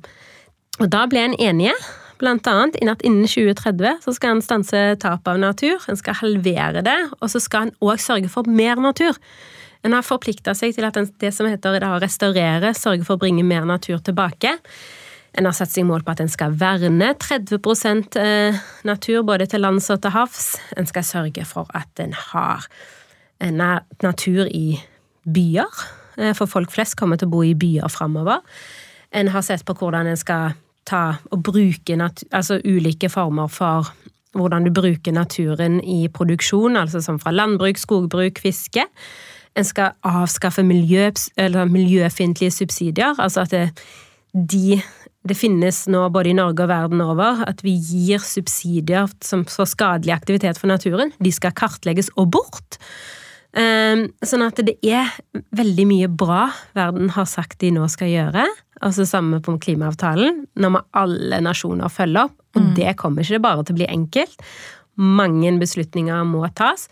Og 0.80 0.88
da 0.92 1.04
ble 1.10 1.26
en 1.26 1.36
enige 1.36 1.74
blant 2.20 2.46
annet 2.48 2.78
at 2.80 3.04
innen 3.04 3.28
2030 3.28 4.00
så 4.04 4.14
skal 4.16 4.36
en 4.36 4.44
stanse 4.44 4.80
tap 5.02 5.28
av 5.28 5.40
natur, 5.40 5.80
en 5.88 5.98
skal 5.98 6.18
halvere 6.20 6.84
det, 6.84 6.98
og 7.20 7.32
så 7.32 7.40
skal 7.42 7.68
en 7.68 7.76
òg 7.84 8.00
sørge 8.00 8.30
for 8.32 8.48
mer 8.48 8.80
natur. 8.80 9.16
En 9.86 9.94
har 9.96 10.04
forplikta 10.04 10.54
seg 10.56 10.74
til 10.76 10.84
at 10.84 10.98
det 11.22 11.30
som 11.32 11.48
heter 11.48 11.80
å 11.86 12.00
restaurere, 12.02 12.74
sørge 12.76 13.06
for 13.06 13.16
å 13.16 13.22
bringe 13.22 13.44
mer 13.46 13.64
natur 13.68 14.02
tilbake. 14.04 14.58
En 15.38 15.46
har 15.46 15.54
satt 15.54 15.70
seg 15.72 15.86
mål 15.86 16.02
på 16.04 16.12
at 16.12 16.20
en 16.24 16.30
skal 16.30 16.56
verne 16.58 17.12
30 17.22 18.18
eh, 18.18 18.58
natur 18.84 19.22
både 19.24 19.46
til 19.50 19.62
lands 19.62 19.88
og 19.94 20.02
til 20.02 20.14
havs. 20.14 20.56
En 20.76 20.88
skal 20.90 21.06
sørge 21.06 21.46
for 21.48 21.70
at 21.76 22.02
en 22.02 22.16
har 22.32 22.66
natur 24.02 24.50
i 24.50 24.80
byer, 25.24 25.84
eh, 26.18 26.34
for 26.34 26.50
folk 26.50 26.72
flest 26.74 26.98
kommer 26.98 27.16
til 27.16 27.30
å 27.30 27.34
bo 27.36 27.44
i 27.46 27.54
byer 27.54 27.88
framover. 27.88 28.42
En 29.12 29.28
har 29.28 29.42
sett 29.46 29.64
på 29.64 29.74
hvordan 29.74 30.10
en 30.10 30.18
skal 30.18 30.58
ta 30.84 31.20
og 31.30 31.42
bruke 31.46 31.96
altså 31.96 32.60
ulike 32.64 33.08
former 33.08 33.48
for 33.48 33.90
hvordan 34.34 34.66
du 34.66 34.70
bruker 34.74 35.12
naturen 35.12 35.80
i 35.82 36.08
produksjon, 36.08 36.76
altså 36.76 37.00
som 37.02 37.18
fra 37.18 37.32
landbruk, 37.34 37.78
skogbruk, 37.78 38.38
fiske. 38.38 38.84
En 39.58 39.66
skal 39.66 39.96
avskaffe 40.06 40.62
miljø, 40.62 41.10
miljøfiendtlige 41.68 42.54
subsidier, 42.54 43.18
altså 43.18 43.46
at 43.46 43.54
det, 43.54 43.64
de 44.32 44.80
det 45.28 45.36
finnes 45.36 45.82
nå 45.92 46.06
både 46.12 46.30
i 46.30 46.36
Norge 46.36 46.64
og 46.64 46.70
verden 46.70 47.02
over 47.04 47.42
at 47.44 47.60
vi 47.64 47.74
gir 47.76 48.22
subsidier 48.24 49.10
som 49.24 49.42
for 49.48 49.68
skadelig 49.68 50.14
aktivitet 50.14 50.56
for 50.60 50.70
naturen. 50.70 51.12
De 51.20 51.32
skal 51.34 51.52
kartlegges 51.56 52.08
og 52.16 52.30
bort. 52.32 52.78
Ehm, 53.58 54.06
sånn 54.24 54.46
at 54.46 54.62
det 54.64 54.78
er 54.86 55.10
veldig 55.58 55.86
mye 55.90 56.08
bra 56.08 56.46
verden 56.78 57.12
har 57.12 57.28
sagt 57.28 57.58
de 57.60 57.72
nå 57.74 57.88
skal 57.92 58.12
gjøre. 58.12 58.46
Altså 58.80 59.04
samme 59.04 59.42
på 59.44 59.58
klimaavtalen, 59.60 60.44
når 60.56 60.76
må 60.76 60.84
alle 60.96 61.42
nasjoner 61.44 61.92
følger 61.92 62.30
opp. 62.30 62.36
Og 62.56 62.62
mm. 62.64 62.74
det 62.78 62.96
kommer 62.98 63.26
ikke 63.26 63.44
bare 63.44 63.66
til 63.66 63.76
å 63.76 63.80
bli 63.82 63.90
enkelt. 63.92 64.40
Mange 64.96 65.52
beslutninger 65.60 66.24
må 66.26 66.46
tas. 66.56 66.88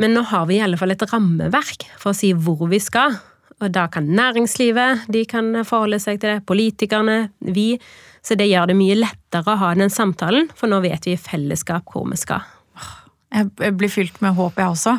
Men 0.00 0.16
nå 0.16 0.24
har 0.30 0.46
vi 0.48 0.58
i 0.58 0.64
alle 0.64 0.78
fall 0.80 0.92
et 0.92 1.06
rammeverk 1.08 1.86
for 2.00 2.12
å 2.12 2.16
si 2.16 2.32
hvor 2.36 2.66
vi 2.70 2.80
skal. 2.82 3.16
Og 3.64 3.72
da 3.72 3.86
kan 3.88 4.08
næringslivet 4.12 5.06
de 5.12 5.22
kan 5.28 5.62
forholde 5.64 5.98
seg 6.02 6.20
til 6.20 6.34
det, 6.34 6.44
politikerne, 6.48 7.30
vi. 7.40 7.76
Så 8.24 8.36
det 8.36 8.50
gjør 8.50 8.68
det 8.70 8.76
mye 8.76 8.98
lettere 8.98 9.54
å 9.54 9.60
ha 9.62 9.70
den 9.78 9.92
samtalen, 9.92 10.50
for 10.58 10.68
nå 10.68 10.82
vet 10.84 11.06
vi 11.08 11.14
i 11.14 11.20
fellesskap 11.20 11.88
hvor 11.92 12.04
vi 12.10 12.18
skal. 12.20 12.44
Jeg 13.32 13.76
blir 13.78 13.90
fylt 13.90 14.20
med 14.22 14.36
håp, 14.36 14.58
jeg 14.60 14.74
også. 14.74 14.98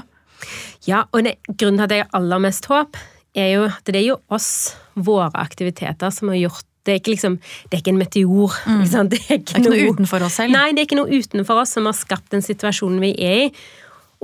Ja, 0.88 1.06
og 1.12 1.26
det, 1.26 1.38
grunnen 1.50 1.82
til 1.82 1.86
at 1.86 1.94
jeg 1.94 2.06
har 2.06 2.18
aller 2.18 2.42
mest 2.48 2.66
håp, 2.72 2.98
er 3.38 3.52
jo 3.54 3.68
at 3.70 3.92
det 3.92 4.02
er 4.02 4.08
jo 4.10 4.18
oss, 4.34 4.50
våre 4.98 5.30
aktiviteter, 5.38 6.10
som 6.14 6.34
har 6.34 6.42
gjort 6.48 6.66
det 6.88 6.94
er 6.94 7.02
ikke, 7.02 7.12
liksom, 7.18 7.34
det 7.68 7.76
er 7.76 7.82
ikke 7.82 7.92
en 7.92 7.98
meteor. 8.00 8.54
Mm. 8.64 8.84
Det 8.88 8.94
er 8.96 9.02
ikke, 9.04 9.10
det 9.12 9.18
er 9.20 9.42
ikke 9.42 9.60
noe, 9.60 9.74
noe 9.74 9.90
utenfor 9.92 10.24
oss 10.24 10.38
selv? 10.40 10.56
Nei, 10.56 10.70
det 10.72 10.80
er 10.80 10.88
ikke 10.88 11.00
noe 11.02 11.20
utenfor 11.20 11.60
oss 11.60 11.74
som 11.76 11.90
har 11.90 11.98
skapt 11.98 12.32
den 12.32 12.46
situasjonen 12.46 13.04
vi 13.04 13.10
er 13.28 13.42
i 13.42 13.50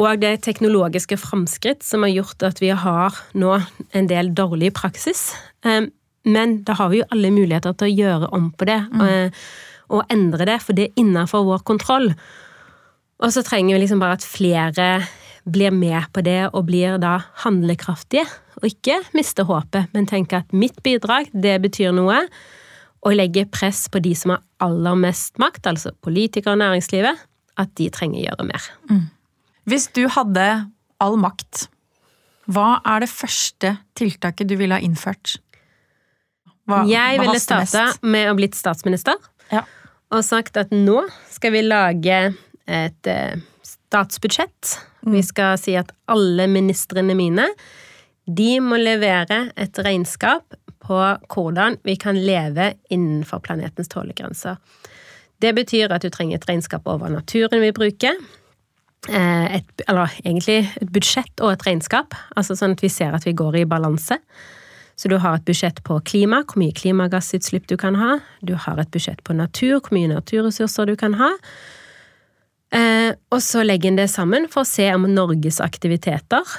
og 0.01 0.21
det 0.23 0.39
teknologiske 0.45 1.19
framskritt 1.21 1.83
som 1.85 2.05
har 2.05 2.13
gjort 2.13 2.45
at 2.47 2.61
vi 2.63 2.71
har 2.73 3.17
nå 3.37 3.57
en 3.93 4.07
del 4.09 4.31
dårlig 4.33 4.71
praksis. 4.77 5.31
Ehm, 5.65 5.91
men 6.25 6.61
da 6.65 6.77
har 6.79 6.89
vi 6.89 7.01
jo 7.01 7.09
alle 7.13 7.33
muligheter 7.35 7.75
til 7.77 7.91
å 7.91 7.97
gjøre 7.97 8.31
om 8.33 8.49
på 8.57 8.67
det 8.69 8.79
mm. 8.89 9.01
og, 9.03 9.41
og, 9.91 10.05
endre 10.13 10.47
det, 10.49 10.61
for 10.63 10.77
det 10.77 10.87
er 10.87 11.03
innenfor 11.03 11.45
vår 11.45 11.65
kontroll. 11.67 12.13
Og 13.21 13.35
så 13.35 13.43
trenger 13.45 13.75
vi 13.75 13.83
liksom 13.83 14.01
bare 14.01 14.17
at 14.17 14.25
flere 14.25 14.87
blir 15.43 15.75
med 15.75 16.07
på 16.15 16.23
det 16.23 16.47
og 16.53 16.65
blir 16.71 16.97
da 17.03 17.17
handlekraftige. 17.43 18.25
Og 18.61 18.69
ikke 18.71 19.01
miste 19.13 19.45
håpet, 19.45 19.91
men 19.93 20.07
tenker 20.09 20.41
at 20.41 20.55
mitt 20.55 20.79
bidrag, 20.85 21.27
det 21.35 21.57
betyr 21.65 21.93
noe. 21.95 22.23
Og 23.03 23.17
legge 23.17 23.43
press 23.51 23.85
på 23.91 23.99
de 24.03 24.13
som 24.15 24.31
har 24.33 24.43
aller 24.63 24.95
mest 24.95 25.35
makt, 25.43 25.67
altså 25.67 25.91
politikere 26.01 26.55
og 26.55 26.63
næringslivet, 26.63 27.25
at 27.59 27.73
de 27.77 27.89
trenger 27.93 28.21
å 28.21 28.23
gjøre 28.29 28.47
mer. 28.47 28.69
Mm. 28.87 29.03
Hvis 29.69 29.87
du 29.95 30.05
hadde 30.11 30.47
all 31.03 31.17
makt, 31.19 31.67
hva 32.51 32.81
er 32.83 33.03
det 33.03 33.11
første 33.11 33.77
tiltaket 33.95 34.49
du 34.49 34.57
ville 34.59 34.75
ha 34.75 34.83
innført? 34.83 35.37
Hva, 36.67 36.83
jeg 36.87 37.19
ville 37.19 37.39
starta 37.43 37.89
med 38.07 38.29
å 38.31 38.35
blitt 38.37 38.55
statsminister 38.55 39.19
ja. 39.51 39.63
og 40.11 40.23
sagt 40.23 40.59
at 40.59 40.71
nå 40.71 41.01
skal 41.31 41.55
vi 41.55 41.63
lage 41.65 42.19
et 42.63 43.09
eh, 43.11 43.39
statsbudsjett. 43.67 44.75
Mm. 45.03 45.15
Vi 45.17 45.23
skal 45.27 45.57
si 45.59 45.75
at 45.79 45.91
alle 46.11 46.47
ministrene 46.51 47.15
mine 47.19 47.49
de 48.23 48.53
må 48.63 48.79
levere 48.79 49.49
et 49.59 49.79
regnskap 49.83 50.55
på 50.83 50.99
hvordan 51.31 51.77
vi 51.87 51.95
kan 51.99 52.19
leve 52.19 52.73
innenfor 52.91 53.43
planetens 53.43 53.91
tålegrenser. 53.91 54.59
Det 55.43 55.51
betyr 55.55 55.91
at 55.91 56.03
du 56.03 56.11
trenger 56.11 56.39
et 56.39 56.47
regnskap 56.47 56.87
over 56.87 57.11
naturen 57.11 57.63
vi 57.63 57.73
bruker, 57.75 58.19
et, 59.11 59.83
eller 59.87 60.11
egentlig 60.23 60.61
et 60.79 60.91
budsjett 60.95 61.43
og 61.43 61.51
et 61.53 61.65
regnskap, 61.67 62.15
altså 62.39 62.55
sånn 62.55 62.77
at 62.77 62.83
vi 62.83 62.91
ser 62.91 63.15
at 63.15 63.25
vi 63.27 63.35
går 63.35 63.59
i 63.59 63.67
balanse. 63.69 64.19
Så 64.95 65.09
du 65.09 65.17
har 65.19 65.35
et 65.35 65.45
budsjett 65.45 65.81
på 65.83 65.97
klima, 66.05 66.43
hvor 66.45 66.61
mye 66.61 66.75
klimagassutslipp 66.77 67.65
du 67.67 67.75
kan 67.81 67.97
ha. 67.99 68.19
Du 68.45 68.53
har 68.55 68.79
et 68.79 68.91
budsjett 68.93 69.23
på 69.25 69.35
natur, 69.35 69.79
hvor 69.81 69.95
mye 69.97 70.11
naturressurser 70.11 70.87
du 70.87 70.95
kan 70.99 71.17
ha. 71.19 71.31
Eh, 72.73 73.11
og 73.33 73.41
så 73.43 73.65
legger 73.65 73.91
en 73.91 73.99
det 73.99 74.09
sammen 74.13 74.47
for 74.51 74.63
å 74.63 74.69
se 74.69 74.85
om 74.93 75.09
Norges 75.09 75.59
aktiviteter 75.61 76.55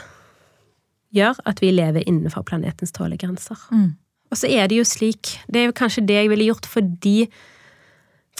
gjør 1.14 1.38
at 1.46 1.62
vi 1.62 1.72
lever 1.74 2.06
innenfor 2.06 2.44
planetens 2.46 2.94
tålegrenser. 2.94 3.58
Mm. 3.70 3.92
Og 4.34 4.38
så 4.40 4.50
er 4.50 4.70
det 4.70 4.80
jo 4.80 4.86
slik, 4.88 5.36
det 5.46 5.62
er 5.62 5.68
jo 5.70 5.76
kanskje 5.78 6.06
det 6.06 6.18
jeg 6.18 6.30
ville 6.32 6.48
gjort 6.50 6.66
fordi 6.66 7.28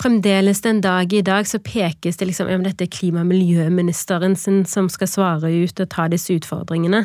fremdeles 0.01 0.61
den 0.65 0.81
dag 0.85 1.13
i 1.13 1.23
dag 1.25 1.47
så 1.49 1.61
pekes 1.63 2.19
det 2.19 2.29
liksom 2.31 2.51
om 2.51 2.67
dette 2.67 2.87
er 2.87 2.93
klima- 2.93 3.23
og 3.23 3.31
miljøministeren 3.31 4.37
sin 4.37 4.65
som 4.69 4.91
skal 4.93 5.11
svare 5.11 5.53
ut 5.53 5.81
og 5.81 5.91
ta 5.95 6.09
disse 6.13 6.35
utfordringene. 6.35 7.05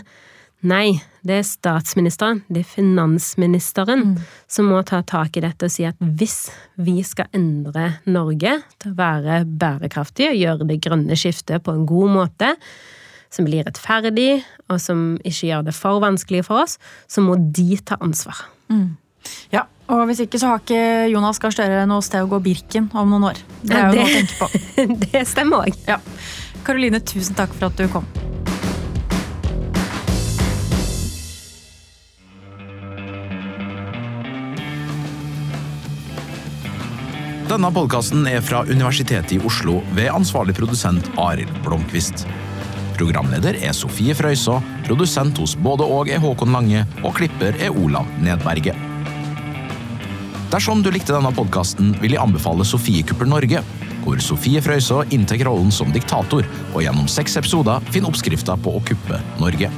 Nei, 0.67 0.99
det 1.23 1.37
er 1.39 1.45
statsministeren, 1.47 2.41
det 2.51 2.65
er 2.65 2.67
finansministeren, 2.67 4.01
mm. 4.09 4.15
som 4.51 4.67
må 4.67 4.81
ta 4.83 4.99
tak 5.07 5.37
i 5.39 5.43
dette 5.45 5.69
og 5.69 5.71
si 5.71 5.85
at 5.87 5.95
hvis 5.99 6.49
vi 6.83 6.97
skal 7.07 7.29
endre 7.35 8.01
Norge 8.11 8.57
til 8.75 8.91
å 8.91 8.97
være 8.97 9.45
bærekraftig 9.47 10.33
og 10.33 10.39
gjøre 10.41 10.67
det 10.67 10.81
grønne 10.83 11.15
skiftet 11.19 11.63
på 11.63 11.77
en 11.77 11.85
god 11.87 12.11
måte, 12.11 12.51
som 13.31 13.47
blir 13.47 13.63
rettferdig, 13.63 14.41
og 14.67 14.81
som 14.83 15.13
ikke 15.23 15.51
gjør 15.51 15.69
det 15.69 15.75
for 15.77 16.01
vanskelig 16.03 16.43
for 16.49 16.65
oss, 16.65 16.75
så 17.07 17.23
må 17.23 17.37
de 17.39 17.77
ta 17.85 17.95
ansvar. 18.03 18.41
Mm. 18.67 18.97
Ja, 19.53 19.65
og 19.89 20.05
hvis 20.09 20.21
ikke 20.25 20.39
så 20.41 20.53
har 20.53 20.63
ikke 20.63 21.09
Jonas 21.09 21.41
Gahr 21.41 21.53
Støre 21.55 21.85
noe 21.89 22.05
sted 22.05 22.25
å 22.25 22.29
gå 22.29 22.41
Birken 22.45 22.89
om 22.93 23.09
noen 23.15 23.31
år. 23.31 23.43
Det 23.63 23.77
er 23.77 23.87
jo 23.87 23.95
det, 23.95 24.01
noe 24.01 24.09
å 24.09 24.17
tenke 24.17 24.39
på. 24.39 24.49
det 25.05 25.27
stemmer 25.29 25.65
òg. 25.65 25.79
Ja. 25.89 25.97
Karoline, 26.67 27.01
tusen 27.01 27.37
takk 27.37 27.55
for 27.55 27.71
at 27.71 27.79
du 27.79 27.87
kom. 27.91 28.05
Denne 37.49 37.71
podkasten 37.73 38.27
er 38.29 38.43
fra 38.45 38.59
Universitetet 38.69 39.31
i 39.33 39.39
Oslo 39.41 39.79
ved 39.97 40.11
ansvarlig 40.13 40.53
produsent 40.59 41.07
Arild 41.17 41.55
Blomkvist. 41.65 42.27
Programleder 42.99 43.57
er 43.57 43.73
Sofie 43.73 44.13
Frøysaa, 44.13 44.59
produsent 44.85 45.41
hos 45.41 45.55
både 45.57 45.87
og 45.87 46.11
er 46.13 46.21
Håkon 46.21 46.53
Lange, 46.53 46.83
og 47.01 47.17
klipper 47.17 47.57
er 47.57 47.73
Olav 47.73 48.05
Nedberget. 48.21 48.88
Dersom 50.49 50.79
du 50.81 50.89
likte 50.89 51.13
denne 51.13 51.29
podkasten, 51.29 51.91
vil 52.01 52.15
jeg 52.15 52.21
anbefale 52.23 52.65
Sofiekuppel 52.65 53.29
Norge, 53.29 53.59
hvor 54.01 54.21
Sofie 54.23 54.61
Frøysaa 54.65 55.03
inntar 55.13 55.43
rollen 55.45 55.69
som 55.69 55.91
diktator 55.93 56.47
og 56.71 56.79
gjennom 56.81 57.05
seks 57.11 57.37
episoder 57.37 57.83
finner 57.93 58.09
oppskrifta 58.09 58.55
på 58.57 58.73
å 58.73 58.81
kuppe 58.87 59.19
Norge. 59.37 59.69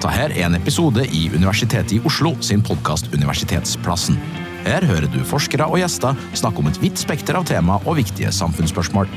Ta 0.00 0.12
her 0.14 0.30
en 0.44 0.54
episode 0.54 1.02
i 1.10 1.24
Universitetet 1.34 1.96
i 1.98 2.00
Oslo 2.06 2.36
sin 2.38 2.62
podkast 2.62 3.10
Universitetsplassen. 3.10 4.20
Her 4.62 4.86
hører 4.86 5.10
du 5.10 5.18
forskere 5.26 5.66
og 5.66 5.82
gjester 5.82 6.14
snakke 6.38 6.62
om 6.62 6.70
et 6.70 6.78
vidt 6.78 7.02
spekter 7.02 7.34
av 7.34 7.50
tema 7.50 7.80
og 7.82 7.98
viktige 7.98 8.30
samfunnsspørsmål. 8.36 9.10